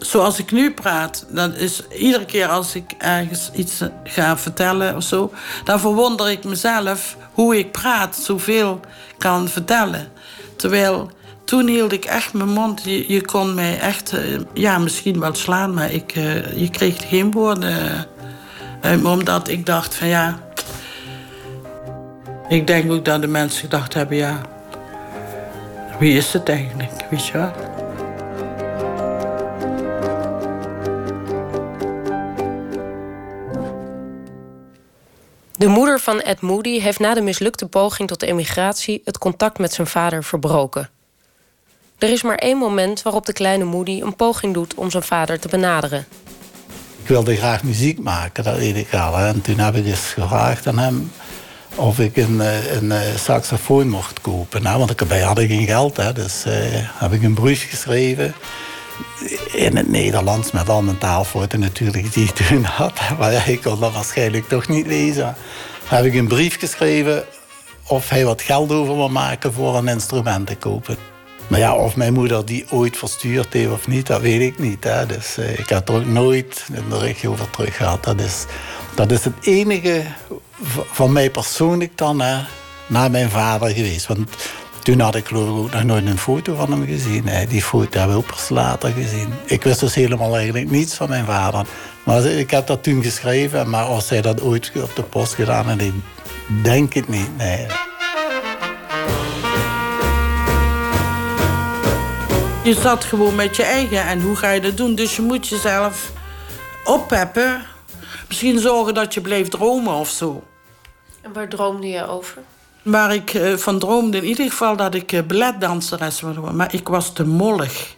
Zoals 0.00 0.38
ik 0.38 0.52
nu 0.52 0.72
praat, 0.72 1.26
dat 1.28 1.56
is 1.56 1.82
iedere 1.98 2.24
keer 2.24 2.48
als 2.48 2.74
ik 2.74 2.94
ergens 2.98 3.50
iets 3.54 3.82
ga 4.04 4.38
vertellen 4.38 4.96
of 4.96 5.02
zo, 5.02 5.32
dan 5.64 5.80
verwonder 5.80 6.30
ik 6.30 6.44
mezelf 6.44 7.16
hoe 7.32 7.58
ik 7.58 7.72
praat, 7.72 8.16
zoveel 8.16 8.80
kan 9.18 9.48
vertellen. 9.48 10.08
Terwijl 10.56 11.10
toen 11.44 11.66
hield 11.66 11.92
ik 11.92 12.04
echt 12.04 12.32
mijn 12.32 12.48
mond. 12.48 12.82
Je, 12.84 13.24
kon 13.24 13.54
mij 13.54 13.78
echt, 13.78 14.12
eh, 14.12 14.20
ja, 14.54 14.78
misschien 14.78 15.20
wel 15.20 15.34
slaan, 15.34 15.74
maar 15.74 15.92
ik, 15.92 16.16
uh, 16.16 16.56
je 16.56 16.70
kreeg 16.70 17.08
geen 17.08 17.30
woorden. 17.30 18.06
Omdat 19.04 19.48
ik 19.48 19.66
dacht 19.66 19.94
van 19.94 20.08
ja. 20.08 20.38
Ik 22.48 22.66
denk 22.66 22.92
ook 22.92 23.04
dat 23.04 23.20
de 23.20 23.26
mensen 23.26 23.60
gedacht 23.60 23.94
hebben, 23.94 24.16
ja. 24.16 24.40
Wie 25.98 26.16
is 26.16 26.32
het 26.32 26.48
eigenlijk, 26.48 26.92
weet 27.10 27.26
je? 27.26 27.69
De 35.60 35.68
moeder 35.68 36.00
van 36.00 36.20
Ed 36.20 36.40
Moody 36.40 36.80
heeft 36.80 36.98
na 36.98 37.14
de 37.14 37.20
mislukte 37.20 37.66
poging 37.66 38.08
tot 38.08 38.22
emigratie 38.22 39.00
het 39.04 39.18
contact 39.18 39.58
met 39.58 39.72
zijn 39.72 39.86
vader 39.86 40.24
verbroken. 40.24 40.90
Er 41.98 42.08
is 42.08 42.22
maar 42.22 42.34
één 42.34 42.56
moment 42.56 43.02
waarop 43.02 43.26
de 43.26 43.32
kleine 43.32 43.64
Moody 43.64 44.00
een 44.00 44.16
poging 44.16 44.54
doet 44.54 44.74
om 44.74 44.90
zijn 44.90 45.02
vader 45.02 45.40
te 45.40 45.48
benaderen. 45.48 46.06
Ik 47.02 47.08
wilde 47.08 47.36
graag 47.36 47.62
muziek 47.62 47.98
maken, 47.98 48.44
dat 48.44 48.56
weet 48.56 48.94
al. 48.94 49.18
En 49.18 49.40
toen 49.40 49.58
heb 49.58 49.74
ik 49.74 49.86
eens 49.86 50.12
gevraagd 50.12 50.66
aan 50.66 50.78
hem 50.78 51.12
of 51.74 51.98
ik 51.98 52.16
een, 52.16 52.40
eh, 52.40 52.72
een, 52.72 52.92
eh, 52.92 53.16
saxofoon 53.16 53.88
mocht 53.88 54.20
kopen. 54.20 54.62
Nou, 54.62 54.78
want 54.78 54.90
ik 54.90 55.00
had 55.00 55.38
geen 55.38 55.66
geld, 55.66 55.96
hè, 55.96 56.12
dus 56.12 56.44
uh, 56.46 56.54
heb 56.74 57.12
ik 57.12 57.22
een 57.22 57.34
brief 57.34 57.70
geschreven. 57.70 58.34
In 59.52 59.76
het 59.76 59.88
Nederlands, 59.88 60.50
met 60.50 60.68
al 60.68 60.82
mijn 60.82 60.98
taalfouten 60.98 61.60
natuurlijk 61.60 62.12
die 62.12 62.24
ik 62.24 62.34
toen 62.34 62.64
had. 62.64 63.00
Maar 63.18 63.32
ja, 63.32 63.44
ik 63.44 63.62
kon 63.62 63.80
dat 63.80 63.92
waarschijnlijk 63.92 64.48
toch 64.48 64.68
niet 64.68 64.86
lezen. 64.86 65.34
Heb 65.84 66.04
ik 66.04 66.14
een 66.14 66.28
brief 66.28 66.58
geschreven 66.58 67.24
of 67.86 68.08
hij 68.08 68.24
wat 68.24 68.42
geld 68.42 68.72
over 68.72 68.96
wil 68.96 69.08
maken 69.08 69.52
voor 69.52 69.76
een 69.76 69.88
instrument 69.88 70.46
te 70.46 70.56
kopen. 70.56 70.96
Maar 71.48 71.58
ja, 71.58 71.74
of 71.74 71.96
mijn 71.96 72.12
moeder 72.12 72.46
die 72.46 72.64
ooit 72.70 72.96
verstuurd 72.96 73.52
heeft 73.52 73.70
of 73.70 73.88
niet, 73.88 74.06
dat 74.06 74.20
weet 74.20 74.40
ik 74.40 74.58
niet. 74.58 74.82
Dus 74.82 75.38
uh, 75.38 75.58
ik 75.58 75.68
heb 75.68 75.88
er 75.88 75.94
ook 75.94 76.06
nooit 76.06 76.66
een 76.72 76.88
berichtje 76.88 77.28
over 77.28 77.50
terug 77.50 77.76
gehad. 77.76 78.04
Dat 78.04 78.20
is, 78.20 78.44
dat 78.94 79.10
is 79.10 79.24
het 79.24 79.34
enige 79.40 80.02
van 80.92 81.12
mij 81.12 81.30
persoonlijk 81.30 81.98
dan 81.98 82.16
naar 82.86 83.10
mijn 83.10 83.30
vader 83.30 83.70
geweest. 83.70 84.06
Want 84.06 84.28
toen 84.82 85.00
had 85.00 85.14
ik 85.14 85.26
geloof 85.26 85.48
ik 85.48 85.54
ook 85.54 85.72
nog 85.72 85.84
nooit 85.84 86.06
een 86.06 86.18
foto 86.18 86.54
van 86.54 86.70
hem 86.70 86.86
gezien. 86.86 87.26
Hè. 87.28 87.46
Die 87.46 87.62
foto 87.62 87.98
hebben 87.98 88.16
we 88.16 88.22
pas 88.22 88.48
later 88.48 88.92
gezien. 88.92 89.32
Ik 89.44 89.62
wist 89.62 89.80
dus 89.80 89.94
helemaal 89.94 90.36
eigenlijk 90.36 90.70
niets 90.70 90.94
van 90.94 91.08
mijn 91.08 91.24
vader. 91.24 91.66
Maar 92.04 92.24
ik 92.24 92.50
heb 92.50 92.66
dat 92.66 92.82
toen 92.82 93.02
geschreven, 93.02 93.70
maar 93.70 93.84
als 93.84 94.08
hij 94.08 94.20
dat 94.20 94.42
ooit 94.42 94.72
op 94.82 94.96
de 94.96 95.02
post 95.02 95.34
gedaan 95.34 95.78
heeft, 95.78 95.94
denk 96.62 96.94
ik 96.94 97.08
niet. 97.08 97.36
Nee. 97.36 97.66
Je 102.64 102.74
zat 102.74 103.04
gewoon 103.04 103.34
met 103.34 103.56
je 103.56 103.62
eigen 103.62 104.06
en 104.06 104.20
hoe 104.20 104.36
ga 104.36 104.50
je 104.50 104.60
dat 104.60 104.76
doen? 104.76 104.94
Dus 104.94 105.16
je 105.16 105.22
moet 105.22 105.48
jezelf 105.48 106.12
oppeppen. 106.84 107.62
Misschien 108.28 108.58
zorgen 108.58 108.94
dat 108.94 109.14
je 109.14 109.20
blijft 109.20 109.50
dromen 109.50 109.94
of 109.94 110.08
zo. 110.08 110.42
En 111.20 111.32
waar 111.32 111.48
droomde 111.48 111.86
je 111.86 112.06
over? 112.06 112.42
Waar 112.82 113.14
ik 113.14 113.34
uh, 113.34 113.56
van 113.56 113.78
droomde 113.78 114.16
in 114.16 114.24
ieder 114.24 114.50
geval 114.50 114.76
dat 114.76 114.94
ik 114.94 115.12
uh, 115.12 115.20
balletdanseres 115.22 116.20
wilde 116.20 116.40
worden. 116.40 116.56
Maar 116.56 116.74
ik 116.74 116.88
was 116.88 117.12
te 117.12 117.26
mollig. 117.26 117.94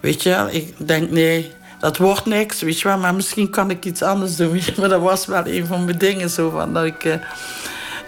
Weet 0.00 0.22
je, 0.22 0.48
ik 0.50 0.88
denk 0.88 1.10
nee, 1.10 1.52
dat 1.78 1.96
wordt 1.96 2.26
niks. 2.26 2.60
Weet 2.60 2.80
je 2.80 2.88
wel, 2.88 2.98
maar 2.98 3.14
misschien 3.14 3.50
kan 3.50 3.70
ik 3.70 3.84
iets 3.84 4.02
anders 4.02 4.36
doen. 4.36 4.60
Maar 4.78 4.88
dat 4.88 5.00
was 5.00 5.26
wel 5.26 5.46
een 5.46 5.66
van 5.66 5.84
mijn 5.84 5.98
dingen 5.98 6.30
zo 6.30 6.50
van 6.50 6.72
dat 6.72 6.84
ik 6.84 7.04
uh, 7.04 7.14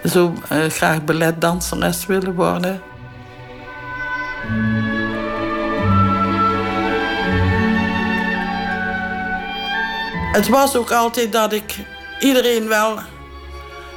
zo 0.05 0.33
graag 0.69 1.03
balletdanseres 1.03 2.05
wilde 2.05 2.31
worden. 2.31 2.81
Het 10.31 10.47
was 10.47 10.75
ook 10.75 10.91
altijd 10.91 11.31
dat 11.31 11.53
ik 11.53 11.75
iedereen 12.19 12.67
wel 12.67 12.99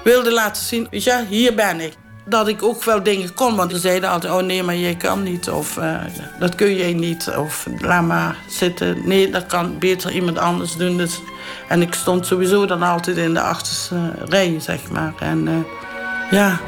wilde 0.04 0.32
laten 0.32 0.64
zien, 0.64 0.86
je, 0.90 1.24
hier 1.28 1.54
ben 1.54 1.80
ik. 1.80 1.92
Dat 2.24 2.48
ik 2.48 2.62
ook 2.62 2.84
wel 2.84 3.02
dingen 3.02 3.34
kon, 3.34 3.56
want 3.56 3.70
ze 3.70 3.78
zeiden 3.78 4.10
altijd, 4.10 4.32
oh 4.32 4.42
nee, 4.42 4.62
maar 4.62 4.76
jij 4.76 4.94
kan 4.94 5.22
niet. 5.22 5.50
Of 5.50 5.76
uh, 5.76 6.00
dat 6.38 6.54
kun 6.54 6.76
jij 6.76 6.92
niet. 6.92 7.30
Of 7.38 7.66
laat 7.78 8.04
maar 8.04 8.36
zitten. 8.48 8.96
Nee, 9.04 9.30
dat 9.30 9.46
kan 9.46 9.78
beter 9.78 10.10
iemand 10.10 10.38
anders 10.38 10.76
doen. 10.76 10.96
Dus, 10.96 11.20
en 11.68 11.82
ik 11.82 11.94
stond 11.94 12.26
sowieso 12.26 12.66
dan 12.66 12.82
altijd 12.82 13.16
in 13.16 13.34
de 13.34 13.40
achterste 13.40 14.12
rij, 14.28 14.60
zeg 14.60 14.90
maar. 14.90 15.12
En 15.18 15.46
uh, 15.46 15.54
ja... 16.30 16.60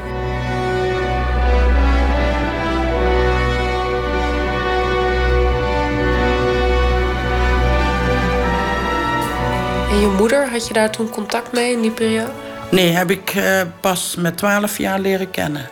En 9.91 9.99
je 9.99 10.15
moeder, 10.17 10.49
had 10.49 10.67
je 10.67 10.73
daar 10.73 10.91
toen 10.91 11.09
contact 11.09 11.51
mee 11.51 11.71
in 11.71 11.81
die 11.81 11.91
periode? 11.91 12.31
Nee, 12.73 12.89
heb 12.89 13.11
ik 13.11 13.33
uh, 13.35 13.61
pas 13.79 14.15
met 14.15 14.37
12 14.37 14.77
jaar 14.77 14.99
leren 14.99 15.31
kennen. 15.31 15.69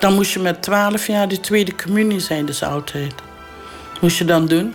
Dan 0.00 0.14
moest 0.14 0.32
je 0.32 0.38
met 0.38 0.62
12 0.62 1.06
jaar 1.06 1.28
de 1.28 1.40
tweede 1.40 1.74
communie 1.74 2.20
zijn, 2.20 2.46
dus 2.46 2.62
altijd. 2.62 3.14
Moest 4.00 4.18
je 4.18 4.24
dan 4.24 4.46
doen. 4.46 4.74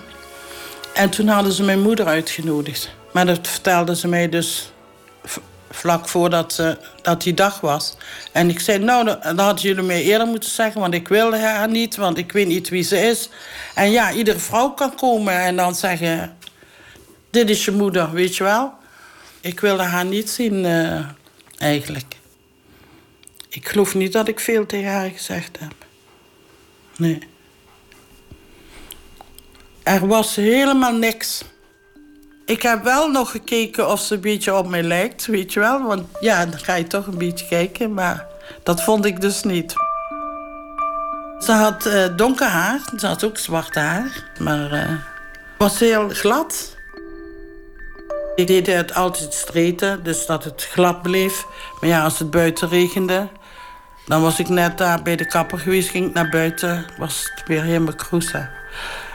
En 0.94 1.10
toen 1.10 1.28
hadden 1.28 1.52
ze 1.52 1.64
mijn 1.64 1.82
moeder 1.82 2.06
uitgenodigd. 2.06 2.90
Maar 3.14 3.26
dat 3.26 3.48
vertelde 3.48 3.96
ze 3.96 4.08
mij 4.08 4.30
dus 4.30 4.72
vlak 5.70 6.08
voordat 6.08 6.58
uh, 6.62 6.72
dat 7.02 7.22
die 7.22 7.34
dag 7.34 7.60
was. 7.60 7.96
En 8.32 8.50
ik 8.50 8.60
zei, 8.60 8.80
nou, 8.80 9.06
dat 9.06 9.40
hadden 9.40 9.64
jullie 9.64 9.84
mij 9.84 10.04
eerder 10.04 10.28
moeten 10.28 10.50
zeggen... 10.50 10.82
want 10.82 10.94
ik 10.94 11.08
wilde 11.08 11.38
haar 11.38 11.70
niet, 11.70 11.96
want 11.96 12.18
ik 12.18 12.32
weet 12.32 12.48
niet 12.48 12.70
wie 12.70 12.84
ze 12.84 13.08
is. 13.08 13.30
En 13.76 13.92
ja, 13.92 14.12
iedere 14.12 14.40
vrouw 14.40 14.70
kan 14.70 14.96
komen 14.96 15.34
en 15.34 15.56
dan 15.56 15.76
zeggen... 15.76 16.38
dit 17.30 17.50
is 17.50 17.66
je 17.66 17.72
moeder, 17.72 18.12
weet 18.12 18.36
je 18.36 18.44
wel. 18.44 18.74
Ik 19.42 19.60
wilde 19.60 19.84
haar 19.84 20.06
niet 20.06 20.30
zien, 20.30 20.66
uh, 20.66 21.00
eigenlijk. 21.58 22.16
Ik 23.50 23.68
geloof 23.68 23.96
niet 23.96 24.14
dat 24.14 24.28
ik 24.28 24.40
veel 24.40 24.66
tegen 24.66 24.92
haar 24.92 25.10
gezegd 25.10 25.60
heb. 25.60 25.74
Nee. 26.98 27.20
Er 29.84 30.08
was 30.08 30.36
helemaal 30.36 30.94
niks. 30.94 31.44
Ik 32.46 32.62
heb 32.62 32.84
wel 32.84 33.12
nog 33.12 33.32
gekeken 33.32 33.92
of 33.92 34.02
ze 34.02 34.14
een 34.14 34.22
beetje 34.22 34.56
op 34.56 34.68
mij 34.68 34.84
lijkt, 34.84 35.26
weet 35.26 35.54
je 35.54 35.60
wel. 35.60 35.84
Want 35.84 36.08
ja, 36.20 36.46
dan 36.46 36.60
ga 36.60 36.76
je 36.76 36.88
toch 36.88 37.08
een 37.08 37.18
beetje 37.18 37.48
kijken, 37.48 37.94
maar 37.94 38.26
dat 38.64 38.84
vond 38.84 39.06
ik 39.06 39.22
dus 39.22 39.44
niet. 39.44 39.74
Ze 41.40 41.52
had 41.52 41.86
uh, 41.86 42.06
donker 42.16 42.48
haar, 42.48 42.82
ze 42.98 43.08
had 43.08 43.24
ook 43.24 43.38
zwart 43.38 43.76
haar, 43.76 44.24
maar 44.40 44.74
uh, 44.74 44.92
was 45.58 45.80
heel 45.80 46.10
glad. 46.10 46.77
Ik 48.38 48.48
deed 48.48 48.68
het 48.68 48.94
altijd 48.94 49.34
streten, 49.34 50.04
dus 50.04 50.26
dat 50.26 50.44
het 50.44 50.68
glad 50.72 51.02
bleef. 51.02 51.46
Maar 51.80 51.90
ja, 51.90 52.04
als 52.04 52.20
het 52.20 52.32
buiten 52.32 52.70
regende, 52.70 53.28
dan 54.06 54.22
was 54.22 54.40
ik 54.40 54.50
net 54.50 54.78
daar 54.78 55.02
bij 55.02 55.16
de 55.16 55.26
kapper 55.26 55.60
geweest, 55.60 55.90
ging 55.90 56.08
ik 56.08 56.14
naar 56.14 56.30
buiten, 56.30 56.86
was 56.98 57.30
het 57.36 57.48
weer 57.48 57.64
helemaal 57.64 57.96
kroesa. 57.96 58.50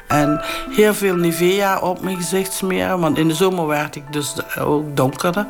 En 0.06 0.44
heel 0.70 0.94
veel 0.94 1.14
Nivea 1.14 1.78
op 1.78 2.00
mijn 2.00 2.16
gezicht 2.16 2.52
smeren, 2.52 3.00
want 3.00 3.18
in 3.18 3.28
de 3.28 3.34
zomer 3.34 3.66
werd 3.66 3.96
ik 3.96 4.12
dus 4.12 4.34
ook 4.58 4.96
donkerder. 4.96 5.46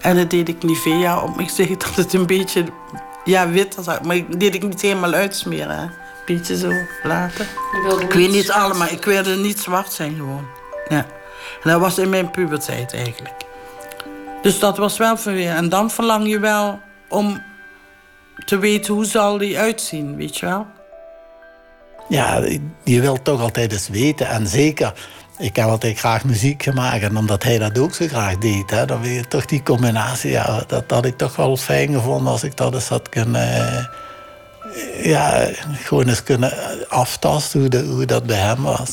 En 0.00 0.16
dan 0.16 0.28
deed 0.28 0.48
ik 0.48 0.62
Nivea 0.62 1.20
op 1.22 1.36
mijn 1.36 1.48
gezicht, 1.48 1.80
dat 1.84 1.96
het 1.96 2.12
een 2.12 2.26
beetje 2.26 2.64
ja, 3.24 3.48
wit 3.48 3.74
was. 3.74 3.86
Maar 3.86 4.16
dat 4.28 4.40
deed 4.40 4.54
ik 4.54 4.62
niet 4.62 4.80
helemaal 4.80 5.12
uitsmeren. 5.12 5.78
Een 5.78 5.90
beetje 6.26 6.56
zo 6.56 6.72
laten. 7.02 7.46
Ik 8.00 8.12
weet 8.12 8.30
niet 8.30 8.50
allemaal, 8.50 8.88
ik 8.88 9.04
wilde 9.04 9.36
niet 9.36 9.60
zwart 9.60 9.92
zijn 9.92 10.14
gewoon. 10.16 10.46
Ja. 10.88 11.06
En 11.62 11.70
dat 11.70 11.80
was 11.80 11.98
in 11.98 12.08
mijn 12.08 12.30
puberteit 12.30 12.94
eigenlijk. 12.94 13.44
Dus 14.42 14.58
dat 14.58 14.76
was 14.76 14.96
wel 14.96 15.16
verweer. 15.16 15.54
En 15.54 15.68
dan 15.68 15.90
verlang 15.90 16.28
je 16.28 16.38
wel 16.38 16.80
om 17.08 17.42
te 18.44 18.58
weten 18.58 18.94
hoe 18.94 19.04
zal 19.04 19.38
die 19.38 19.58
uitzien, 19.58 20.16
weet 20.16 20.36
je 20.36 20.46
wel? 20.46 20.66
Ja, 22.08 22.42
je 22.84 23.00
wilt 23.00 23.24
toch 23.24 23.40
altijd 23.40 23.72
eens 23.72 23.88
weten. 23.88 24.28
En 24.28 24.46
zeker, 24.46 24.92
ik 25.38 25.56
heb 25.56 25.66
altijd 25.66 25.98
graag 25.98 26.24
muziek 26.24 26.62
gemaakt. 26.62 27.02
En 27.02 27.16
omdat 27.16 27.42
hij 27.42 27.58
dat 27.58 27.78
ook 27.78 27.94
zo 27.94 28.06
graag 28.06 28.38
deed, 28.38 28.70
hè, 28.70 28.84
dan 28.84 29.00
weet 29.00 29.14
je 29.14 29.28
toch 29.28 29.44
die 29.44 29.62
combinatie. 29.62 30.30
Ja, 30.30 30.64
dat 30.66 30.84
had 30.88 31.04
ik 31.04 31.16
toch 31.16 31.36
wel 31.36 31.56
fijn 31.56 31.92
gevonden 31.92 32.32
als 32.32 32.42
ik 32.42 32.56
dat 32.56 32.74
eens 32.74 32.88
had 32.88 33.08
kunnen, 33.08 33.90
ja, 35.02 35.48
gewoon 35.72 36.08
eens 36.08 36.22
kunnen 36.22 36.52
aftasten 36.88 37.60
hoe, 37.60 37.84
hoe 37.84 38.04
dat 38.04 38.26
bij 38.26 38.38
hem 38.38 38.62
was. 38.62 38.90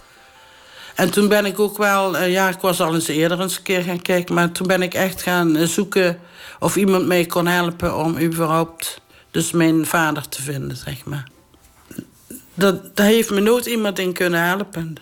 En 0.96 1.12
toen 1.12 1.28
ben 1.28 1.46
ik 1.46 1.60
ook 1.60 1.78
wel, 1.78 2.18
eh, 2.18 2.32
ja, 2.32 2.50
ik 2.50 2.60
was 2.60 2.82
al 2.82 2.94
eens 2.94 3.08
eerder 3.08 3.42
eens 3.42 3.58
een 3.58 3.64
keer 3.64 3.82
gaan 3.82 4.02
kijken, 4.02 4.36
maar 4.36 4.52
toen 4.52 4.68
ben 4.68 4.82
ik 4.82 4.94
echt 4.94 5.22
gaan 5.22 5.56
eh, 5.56 5.68
zoeken 5.68 6.20
of 6.60 6.76
iemand 6.76 7.06
mij 7.06 7.26
kon 7.26 7.48
helpen 7.48 7.98
om 7.98 8.20
überhaupt 8.20 9.02
dus 9.32 9.52
mijn 9.52 9.86
vader 9.86 10.30
te 10.30 10.42
vinden, 10.42 10.78
zeg 10.78 11.06
maar. 11.06 11.28
Dat, 12.54 12.96
daar 12.96 13.06
heeft 13.06 13.30
me 13.30 13.40
nooit 13.40 13.66
iemand 13.66 14.00
in 14.00 14.14
kunnen 14.14 14.46
helpen. 14.46 14.96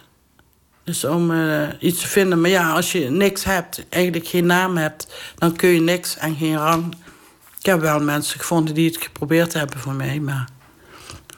Dus 0.84 1.04
om 1.04 1.32
uh, 1.32 1.68
iets 1.80 2.02
te 2.02 2.08
vinden. 2.08 2.42
Maar 2.42 2.50
ja, 2.50 2.72
als 2.74 2.92
je 2.92 3.10
niks 3.10 3.44
hebt, 3.44 3.86
eigenlijk 3.90 4.28
geen 4.28 4.46
naam 4.46 4.78
hebt, 4.78 5.14
dan 5.38 5.56
kun 5.56 5.70
je 5.70 5.82
niks 5.82 6.18
en 6.18 6.36
geen 6.36 6.58
rang. 6.58 6.96
Ik 7.60 7.66
heb 7.66 7.80
wel 7.80 8.00
mensen 8.00 8.40
gevonden 8.40 8.74
die 8.74 8.88
het 8.88 8.98
geprobeerd 8.98 9.54
hebben 9.54 9.80
voor 9.80 9.94
mij, 9.94 10.20
maar 10.20 10.50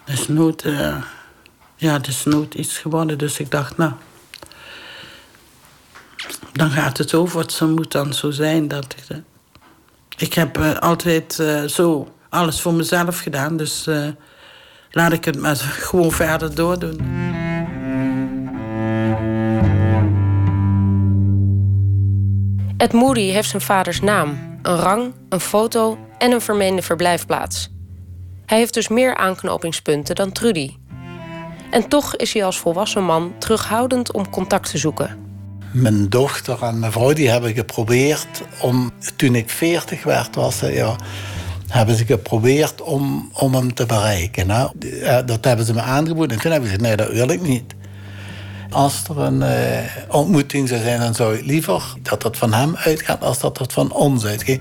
er 0.05 0.13
is 0.13 0.27
nooit, 0.27 0.61
ja, 1.75 1.93
er 1.93 2.07
is 2.07 2.23
nooit 2.23 2.53
iets 2.53 2.77
geworden. 2.77 3.17
Dus 3.17 3.39
ik 3.39 3.51
dacht, 3.51 3.77
nou, 3.77 3.91
dan 6.53 6.69
gaat 6.69 6.97
het 6.97 7.13
over. 7.13 7.39
Het 7.39 7.61
moet 7.61 7.91
dan 7.91 8.13
zo 8.13 8.31
zijn 8.31 8.67
dat 8.67 8.85
ik. 8.85 9.09
Uh, 9.09 9.17
ik 10.17 10.33
heb 10.33 10.57
uh, 10.57 10.77
altijd 10.77 11.33
zo 11.67 12.07
alles 12.29 12.61
voor 12.61 12.73
mezelf 12.73 13.19
gedaan, 13.19 13.57
dus 13.57 13.89
laat 14.91 15.13
ik 15.13 15.25
het 15.25 15.39
maar 15.39 15.55
gewoon 15.89 16.11
verder 16.11 16.55
doordoen. 16.55 17.31
Ed 22.77 22.93
Moody 22.93 23.21
heeft 23.21 23.49
zijn 23.49 23.61
vaders 23.61 24.01
naam, 24.01 24.57
een 24.61 24.75
rang, 24.75 25.13
een 25.29 25.39
foto 25.39 25.97
en 26.17 26.31
een 26.31 26.41
vermeende 26.41 26.81
verblijfplaats. 26.81 27.69
Hij 28.45 28.57
heeft 28.57 28.73
dus 28.73 28.87
meer 28.87 29.15
aanknopingspunten 29.15 30.15
dan 30.15 30.31
Trudy. 30.31 30.75
En 31.69 31.87
toch 31.87 32.15
is 32.15 32.33
hij 32.33 32.45
als 32.45 32.59
volwassen 32.59 33.03
man 33.03 33.33
terughoudend 33.39 34.11
om 34.11 34.29
contact 34.29 34.69
te 34.69 34.77
zoeken. 34.77 35.22
Mijn 35.73 36.09
dochter 36.09 36.63
en 36.63 36.79
mijn 36.79 36.91
vrouw 36.91 37.13
die 37.13 37.29
hebben 37.29 37.53
geprobeerd 37.53 38.43
om, 38.61 38.91
toen 39.15 39.35
ik 39.35 39.49
40 39.49 40.03
werd, 40.03 40.35
was 40.35 40.59
ja, 40.59 40.95
hebben 41.67 41.95
ze 41.95 42.05
geprobeerd 42.05 42.81
om, 42.81 43.29
om 43.33 43.53
hem 43.53 43.73
te 43.73 43.85
bereiken. 43.85 44.49
Hè. 44.49 44.65
Dat 45.25 45.45
hebben 45.45 45.65
ze 45.65 45.73
me 45.73 45.81
aangeboden. 45.81 46.35
En 46.35 46.41
toen 46.41 46.51
hebben 46.51 46.69
ze 46.69 46.75
gezegd, 46.75 46.97
nee, 46.97 47.07
dat 47.07 47.15
wil 47.15 47.29
ik 47.29 47.41
niet. 47.41 47.73
Als 48.69 49.03
er 49.09 49.17
een 49.17 49.41
uh, 49.41 50.15
ontmoeting 50.15 50.67
zou 50.67 50.81
zijn, 50.81 50.99
dan 50.99 51.15
zou 51.15 51.35
ik 51.35 51.45
liever 51.45 51.83
dat 52.01 52.23
het 52.23 52.37
van 52.37 52.53
hem 52.53 52.75
uitgaat 52.75 53.23
als 53.23 53.39
dat 53.39 53.57
het 53.57 53.73
van 53.73 53.91
ons 53.91 54.25
uitgaat. 54.25 54.59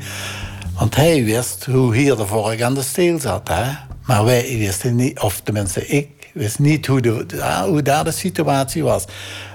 Want 0.79 0.97
hij 0.97 1.25
wist 1.25 1.65
hoe 1.65 1.97
hier 1.97 2.17
de 2.17 2.27
vork 2.27 2.63
aan 2.63 2.75
de 2.75 2.83
steel 2.83 3.21
zat. 3.21 3.49
Hè? 3.49 3.73
Maar 4.07 4.25
wij 4.25 4.57
wisten 4.59 4.97
niet, 4.97 5.21
of 5.21 5.41
tenminste 5.41 5.87
ik, 5.87 6.09
wist 6.35 6.59
niet 6.59 6.87
hoe, 6.87 7.01
de, 7.01 7.27
hoe 7.67 7.83
daar 7.83 8.05
de 8.05 8.11
situatie 8.11 8.83
was. 8.83 9.05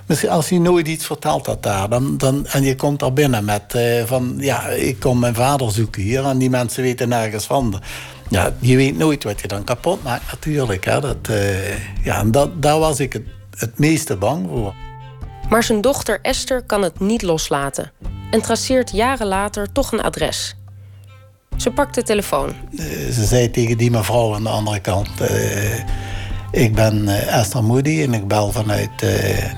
Misschien 0.07 0.29
als 0.29 0.49
hij 0.49 0.59
nooit 0.59 0.87
iets 0.87 1.05
vertelt 1.05 1.45
had 1.45 1.63
daar, 1.63 1.89
dan, 1.89 2.17
dan, 2.17 2.45
en 2.45 2.63
je 2.63 2.75
komt 2.75 2.99
daar 2.99 3.13
binnen 3.13 3.45
met 3.45 3.73
uh, 3.75 4.03
van, 4.05 4.35
ja, 4.37 4.67
ik 4.67 4.99
kom 4.99 5.19
mijn 5.19 5.35
vader 5.35 5.71
zoeken 5.71 6.01
hier 6.01 6.25
en 6.25 6.37
die 6.37 6.49
mensen 6.49 6.83
weten 6.83 7.09
nergens 7.09 7.45
van. 7.45 7.81
Ja, 8.29 8.53
je 8.59 8.75
weet 8.75 8.97
nooit 8.97 9.23
wat 9.23 9.41
je 9.41 9.47
dan 9.47 9.63
kapot 9.63 10.03
maakt 10.03 10.31
natuurlijk. 10.31 10.85
Hè? 10.85 10.99
Dat, 10.99 11.27
uh, 11.29 12.03
ja, 12.03 12.19
en 12.19 12.31
dat, 12.31 12.61
daar 12.61 12.79
was 12.79 12.99
ik 12.99 13.13
het 13.13 13.23
het 13.59 13.79
meeste 13.79 14.15
bang 14.15 14.47
voor. 14.49 14.73
Maar 15.49 15.63
zijn 15.63 15.81
dochter 15.81 16.19
Esther 16.21 16.63
kan 16.63 16.81
het 16.81 16.99
niet 16.99 17.21
loslaten 17.21 17.91
en 18.31 18.41
traceert 18.41 18.91
jaren 18.91 19.27
later 19.27 19.71
toch 19.71 19.91
een 19.91 20.01
adres. 20.01 20.55
Ze 21.57 21.71
pakt 21.71 21.95
de 21.95 22.03
telefoon. 22.03 22.53
Uh, 22.71 22.83
ze 23.11 23.25
zei 23.25 23.51
tegen 23.51 23.77
die 23.77 23.91
mevrouw 23.91 24.35
aan 24.35 24.43
de 24.43 24.49
andere 24.49 24.79
kant: 24.79 25.09
Ik 26.51 26.75
ben 26.75 27.03
uh, 27.03 27.37
Esther 27.37 27.63
Moody 27.63 28.01
en 28.01 28.13
ik 28.13 28.27
bel 28.27 28.51
vanuit 28.51 29.05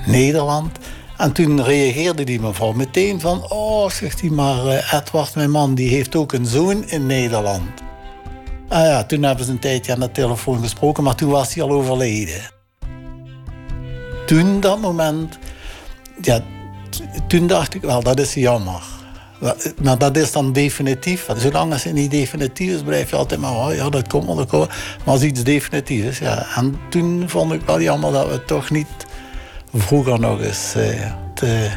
Nederland. 0.06 0.78
En 1.16 1.32
toen 1.32 1.64
reageerde 1.64 2.24
die 2.24 2.40
mevrouw 2.40 2.72
meteen 2.72 3.20
van... 3.20 3.50
Oh, 3.50 3.90
zegt 3.90 4.20
hij, 4.20 4.30
maar 4.30 4.66
Edward, 4.92 5.34
mijn 5.34 5.50
man, 5.50 5.74
die 5.74 5.88
heeft 5.88 6.16
ook 6.16 6.32
een 6.32 6.46
zoon 6.46 6.88
in 6.88 7.06
Nederland. 7.06 7.70
Ah 8.68 8.84
ja, 8.84 9.04
toen 9.04 9.22
hebben 9.22 9.44
ze 9.44 9.50
een 9.50 9.58
tijdje 9.58 9.92
aan 9.92 10.00
de 10.00 10.12
telefoon 10.12 10.62
gesproken, 10.62 11.04
maar 11.04 11.14
toen 11.14 11.30
was 11.30 11.54
hij 11.54 11.62
al 11.62 11.70
overleden 11.70 12.58
toen 14.30 14.60
dat 14.60 14.80
moment, 14.80 15.38
ja, 16.20 16.40
toen 17.26 17.46
dacht 17.46 17.74
ik 17.74 17.82
wel, 17.82 18.02
dat 18.02 18.20
is 18.20 18.34
jammer. 18.34 18.82
Maar 19.82 19.98
dat 19.98 20.16
is 20.16 20.32
dan 20.32 20.52
definitief. 20.52 21.26
Zolang 21.36 21.72
het 21.72 21.92
niet 21.92 22.10
definitief 22.10 22.74
is, 22.74 22.82
blijf 22.82 23.10
je 23.10 23.16
altijd 23.16 23.40
maar, 23.40 23.52
oh, 23.52 23.74
ja, 23.74 23.88
dat 23.88 24.08
komt 24.08 24.50
wel, 24.50 24.66
Maar 25.04 25.14
als 25.14 25.22
iets 25.22 25.42
definitief 25.42 26.04
is, 26.04 26.18
ja. 26.18 26.46
En 26.54 26.80
toen 26.88 27.24
vond 27.26 27.52
ik 27.52 27.60
wel 27.66 27.80
jammer 27.80 28.12
dat 28.12 28.30
we 28.30 28.44
toch 28.44 28.70
niet 28.70 29.06
vroeger 29.72 30.20
nog 30.20 30.40
eens 30.40 30.74
eh. 30.74 31.72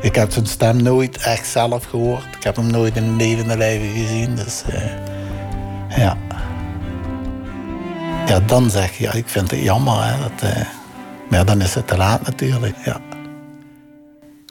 Ik 0.00 0.14
heb 0.14 0.32
zijn 0.32 0.46
stem 0.46 0.82
nooit 0.82 1.16
echt 1.16 1.46
zelf 1.46 1.84
gehoord. 1.84 2.24
Ik 2.36 2.44
heb 2.44 2.56
hem 2.56 2.70
nooit 2.70 2.96
in 2.96 3.16
levende 3.16 3.56
lijven 3.56 3.88
gezien, 3.88 4.34
dus 4.34 4.62
uh, 4.70 4.80
ja. 5.96 6.16
Ja, 8.26 8.40
dan 8.40 8.70
zeg 8.70 8.98
je, 8.98 9.04
ja, 9.04 9.12
ik 9.12 9.28
vind 9.28 9.50
het 9.50 9.60
jammer, 9.60 10.16
dat... 10.22 10.50
Uh, 10.50 10.60
maar 11.28 11.44
dan 11.44 11.60
is 11.60 11.74
het 11.74 11.86
te 11.86 11.96
laat 11.96 12.26
natuurlijk, 12.26 12.76
ja. 12.84 13.00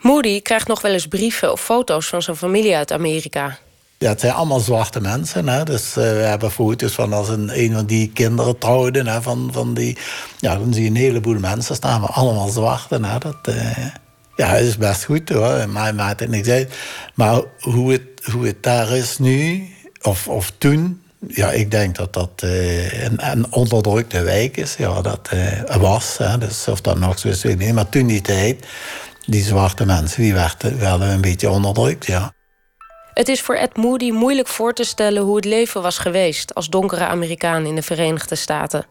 Moody 0.01 0.41
krijgt 0.41 0.67
nog 0.67 0.81
wel 0.81 0.91
eens 0.91 1.07
brieven 1.07 1.51
of 1.51 1.61
foto's 1.61 2.07
van 2.07 2.21
zijn 2.21 2.37
familie 2.37 2.75
uit 2.75 2.91
Amerika. 2.91 3.57
Ja, 3.99 4.09
het 4.09 4.19
zijn 4.19 4.33
allemaal 4.33 4.59
zwarte 4.59 5.01
mensen. 5.01 5.47
Hè? 5.47 5.63
Dus 5.63 5.87
uh, 5.89 5.93
we 5.95 6.01
hebben 6.01 6.51
foto's 6.51 6.91
van 6.91 7.13
als 7.13 7.29
een, 7.29 7.59
een 7.59 7.73
van 7.73 7.85
die 7.85 8.11
kinderen 8.13 8.57
trouwden. 8.57 9.07
Hè? 9.07 9.21
Van, 9.21 9.49
van 9.51 9.73
die, 9.73 9.97
ja, 10.39 10.57
dan 10.57 10.73
zie 10.73 10.83
je 10.83 10.89
een 10.89 10.95
heleboel 10.95 11.39
mensen 11.39 11.75
staan, 11.75 12.01
maar 12.01 12.09
allemaal 12.09 12.47
zwarte. 12.47 12.99
Hè? 13.01 13.17
Dat 13.17 13.37
uh, 13.49 13.87
ja, 14.35 14.55
is 14.55 14.77
best 14.77 15.03
goed 15.03 15.29
hoor. 15.29 15.69
Maar 15.69 15.95
maakt 15.95 16.19
het 16.19 16.29
niks 16.29 16.47
uit. 16.47 16.73
Maar 17.13 17.41
hoe 17.59 17.91
het, 17.91 18.01
hoe 18.31 18.45
het 18.45 18.63
daar 18.63 18.89
is 18.89 19.17
nu, 19.17 19.67
of, 20.01 20.27
of 20.27 20.51
toen, 20.57 21.01
ja, 21.27 21.51
ik 21.51 21.71
denk 21.71 21.95
dat 21.95 22.13
dat 22.13 22.41
uh, 22.43 23.03
een, 23.03 23.31
een, 23.31 23.51
onderdrukte 23.51 24.21
wijk 24.21 24.57
is. 24.57 24.75
Ja, 24.75 25.01
dat 25.01 25.29
was. 25.79 26.17
Hè. 26.17 26.37
Dus 26.37 26.67
of 26.67 26.81
dat 26.81 26.99
nog 26.99 27.19
zo 27.19 27.27
is, 27.27 27.43
weet 27.43 27.53
ik 27.53 27.59
niet. 27.59 27.73
Maar 27.73 27.89
toen 27.89 28.07
die 28.07 28.21
tijd, 28.21 28.65
die 29.27 29.43
zwarte 29.43 29.85
mensen, 29.85 30.21
die 30.21 30.33
werden, 30.33 30.79
werden 30.79 31.09
een 31.09 31.21
beetje 31.21 31.49
onderdrukt, 31.49 32.05
ja. 32.05 32.33
Het 33.13 33.27
is 33.27 33.41
voor 33.41 33.55
Ed 33.55 33.77
Moody 33.77 34.11
moeilijk 34.11 34.47
voor 34.47 34.73
te 34.73 34.83
stellen 34.83 35.23
hoe 35.23 35.35
het 35.35 35.45
leven 35.45 35.81
was 35.81 35.97
geweest 35.97 36.55
als 36.55 36.69
donkere 36.69 37.05
Amerikaan 37.05 37.65
in 37.65 37.75
de 37.75 37.81
Verenigde 37.81 38.35
Staten. 38.35 38.85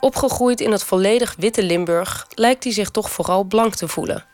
Opgegroeid 0.00 0.60
in 0.60 0.72
het 0.72 0.84
volledig 0.84 1.34
witte 1.38 1.62
Limburg 1.62 2.26
lijkt 2.34 2.64
hij 2.64 2.72
zich 2.72 2.90
toch 2.90 3.10
vooral 3.10 3.44
blank 3.44 3.74
te 3.74 3.88
voelen. 3.88 4.24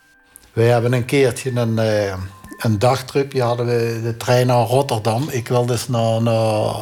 We 0.53 0.63
hebben 0.63 0.93
een 0.93 1.05
keertje 1.05 1.51
een, 1.55 1.77
uh, 1.79 2.15
een 2.59 2.79
dagtripje 2.79 3.43
hadden 3.43 3.67
we 3.67 4.01
de 4.03 4.17
trein 4.17 4.47
naar 4.47 4.67
Rotterdam. 4.67 5.29
Ik 5.29 5.49
wilde 5.49 5.73
dus 5.73 5.89
naar, 5.89 6.23
naar 6.23 6.75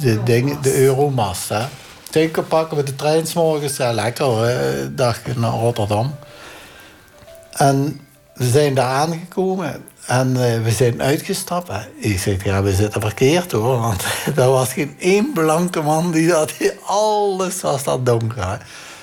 de, 0.00 0.22
ding, 0.22 0.60
de 0.60 0.82
Euromast. 0.82 1.48
Hè. 1.48 1.66
Zeker 2.10 2.42
pakken 2.42 2.76
we 2.76 2.82
de 2.82 2.96
trein 2.96 3.26
s 3.26 3.34
morgens. 3.34 3.76
Ja, 3.76 3.92
lekker, 3.92 4.38
hè, 4.38 4.94
dag 4.94 5.20
naar 5.36 5.52
Rotterdam. 5.52 6.14
En 7.58 8.00
we 8.34 8.48
zijn 8.48 8.74
daar 8.74 8.90
aangekomen. 8.90 9.84
En 10.06 10.28
uh, 10.28 10.62
we 10.62 10.70
zijn 10.70 11.02
uitgestapt. 11.02 11.70
Ik 11.96 12.18
zeg, 12.18 12.44
ja, 12.44 12.62
we 12.62 12.74
zitten 12.74 13.00
verkeerd 13.00 13.52
hoor. 13.52 13.78
Want 13.78 14.04
er 14.36 14.50
was 14.50 14.72
geen 14.72 14.96
één 14.98 15.32
blanke 15.32 15.80
man 15.82 16.10
die 16.10 16.28
dat... 16.28 16.52
Alles 16.84 17.60
was 17.60 17.84
dat 17.84 18.06
donker. 18.06 18.48
Hè. 18.48 18.56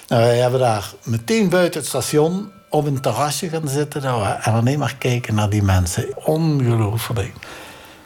Nou, 0.08 0.22
wij 0.22 0.38
hebben 0.38 0.60
daar 0.60 0.94
meteen 1.04 1.50
buiten 1.50 1.80
het 1.80 1.90
station 1.90 2.52
op 2.70 2.86
een 2.86 3.02
terrasje 3.02 3.50
gaan 3.50 3.68
zitten. 3.68 4.02
Nou, 4.02 4.26
en 4.42 4.54
alleen 4.54 4.80
maar 4.80 4.96
kijken 4.96 5.36
naar 5.36 5.50
die 5.50 5.64
mensen. 5.64 6.26
Ongelooflijk. 6.26 7.34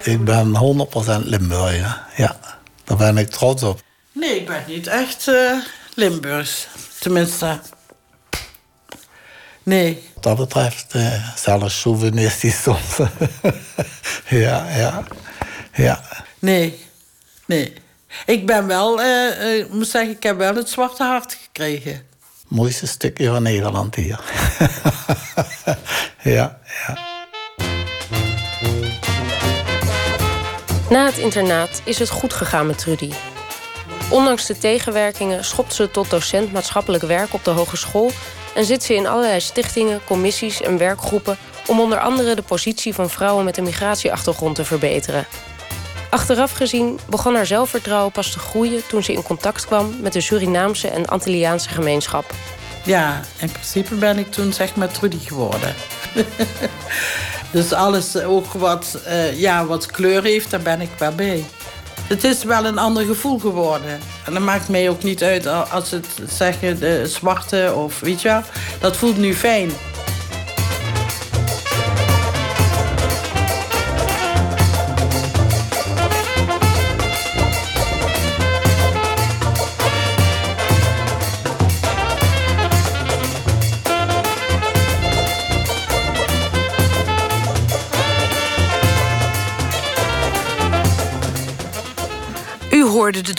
Ik 0.03 0.23
ben 0.23 0.77
100% 1.23 1.25
Limburger, 1.25 2.01
ja. 2.15 2.35
Daar 2.83 2.97
ben 2.97 3.17
ik 3.17 3.29
trots 3.29 3.63
op. 3.63 3.81
Nee, 4.11 4.39
ik 4.39 4.47
ben 4.47 4.63
niet 4.67 4.87
echt 4.87 5.27
uh, 5.27 5.51
Limburgs. 5.93 6.67
Tenminste. 6.99 7.59
Nee. 9.69 10.03
Wat 10.13 10.23
dat 10.23 10.37
betreft, 10.37 10.93
uh, 10.95 11.35
zelfs 11.35 11.81
chauvinistisch 11.81 12.61
soms. 12.61 12.97
ja, 14.43 14.65
ja, 14.69 15.03
ja. 15.73 16.01
Nee, 16.39 16.85
nee. 17.45 17.73
Ik 18.25 18.45
ben 18.45 18.67
wel, 18.67 19.01
uh, 19.01 19.57
uh, 19.57 19.65
moet 19.71 19.87
zeggen, 19.87 20.11
ik 20.11 20.23
heb 20.23 20.37
wel 20.37 20.55
het 20.55 20.69
zwarte 20.69 21.03
hart 21.03 21.37
gekregen. 21.43 22.01
Mooiste 22.47 22.87
stukje 22.87 23.29
van 23.29 23.43
Nederland 23.43 23.95
hier. 23.95 24.19
ja, 26.35 26.59
ja. 26.87 26.97
Na 30.89 31.05
het 31.05 31.17
internaat 31.17 31.81
is 31.83 31.99
het 31.99 32.09
goed 32.09 32.33
gegaan 32.33 32.67
met 32.67 32.77
Trudy. 32.77 33.11
Ondanks 34.09 34.45
de 34.45 34.57
tegenwerkingen 34.57 35.45
schopt 35.45 35.73
ze 35.73 35.91
tot 35.91 36.09
docent 36.09 36.51
maatschappelijk 36.51 37.03
werk 37.03 37.33
op 37.33 37.43
de 37.43 37.51
hogeschool 37.51 38.11
en 38.55 38.65
zit 38.65 38.83
ze 38.83 38.95
in 38.95 39.07
allerlei 39.07 39.39
stichtingen, 39.39 40.01
commissies 40.05 40.61
en 40.61 40.77
werkgroepen 40.77 41.37
om 41.67 41.79
onder 41.79 41.99
andere 41.99 42.35
de 42.35 42.41
positie 42.41 42.93
van 42.93 43.09
vrouwen 43.09 43.45
met 43.45 43.57
een 43.57 43.63
migratieachtergrond 43.63 44.55
te 44.55 44.65
verbeteren. 44.65 45.25
Achteraf 46.09 46.51
gezien 46.51 46.99
begon 47.09 47.35
haar 47.35 47.45
zelfvertrouwen 47.45 48.11
pas 48.11 48.31
te 48.31 48.39
groeien 48.39 48.87
toen 48.87 49.03
ze 49.03 49.13
in 49.13 49.23
contact 49.23 49.65
kwam 49.65 49.95
met 50.01 50.13
de 50.13 50.21
Surinaamse 50.21 50.87
en 50.87 51.05
Antilliaanse 51.05 51.69
gemeenschap. 51.69 52.33
Ja, 52.83 53.21
in 53.37 53.51
principe 53.51 53.95
ben 53.95 54.17
ik 54.17 54.31
toen 54.31 54.53
zeg 54.53 54.75
maar 54.75 54.91
Trudy 54.91 55.19
geworden. 55.25 55.75
dus 57.51 57.73
alles 57.73 58.17
ook 58.17 58.53
wat, 58.53 58.99
uh, 59.07 59.39
ja, 59.39 59.65
wat 59.65 59.85
kleur 59.85 60.23
heeft, 60.23 60.51
daar 60.51 60.61
ben 60.61 60.81
ik 60.81 60.89
wel 60.97 61.11
bij. 61.11 61.45
Het 62.09 62.23
is 62.23 62.43
wel 62.43 62.65
een 62.65 62.77
ander 62.77 63.05
gevoel 63.05 63.39
geworden. 63.39 63.99
En 64.25 64.33
dat 64.33 64.41
maakt 64.41 64.69
mij 64.69 64.89
ook 64.89 65.03
niet 65.03 65.23
uit 65.23 65.47
als 65.47 65.91
het 65.91 66.05
zeggen 66.29 66.79
de 66.79 67.07
zwarte 67.07 67.73
of 67.75 67.99
weet 67.99 68.21
je 68.21 68.27
wel. 68.27 68.41
Dat 68.79 68.97
voelt 68.97 69.17
nu 69.17 69.33
fijn. 69.33 69.71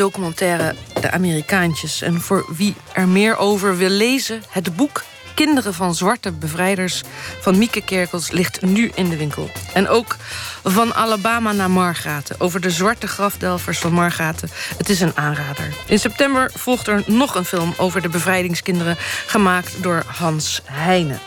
Documentaire 0.01 0.75
De 1.01 1.11
Amerikaantjes. 1.11 2.03
En 2.03 2.21
voor 2.21 2.45
wie 2.49 2.75
er 2.93 3.09
meer 3.09 3.37
over 3.37 3.77
wil 3.77 3.89
lezen, 3.89 4.43
het 4.49 4.77
boek 4.77 5.03
Kinderen 5.35 5.75
van 5.75 5.95
Zwarte 5.95 6.33
Bevrijders 6.33 7.03
van 7.41 7.59
Mieke 7.59 7.81
Kerkels 7.81 8.31
ligt 8.31 8.63
nu 8.63 8.91
in 8.95 9.09
de 9.09 9.17
winkel. 9.17 9.51
En 9.73 9.89
ook 9.89 10.17
van 10.63 10.95
Alabama 10.95 11.53
naar 11.53 11.71
Margaten, 11.71 12.41
over 12.41 12.61
de 12.61 12.71
zwarte 12.71 13.07
grafdelvers 13.07 13.79
van 13.79 13.93
Margaten. 13.93 14.49
Het 14.77 14.89
is 14.89 15.01
een 15.01 15.17
aanrader. 15.17 15.75
In 15.87 15.99
september 15.99 16.51
volgt 16.55 16.87
er 16.87 17.03
nog 17.07 17.35
een 17.35 17.45
film 17.45 17.75
over 17.77 18.03
de 18.03 18.09
bevrijdingskinderen, 18.09 18.97
gemaakt 19.27 19.83
door 19.83 20.03
Hans 20.07 20.63
Heijnen. 20.65 21.21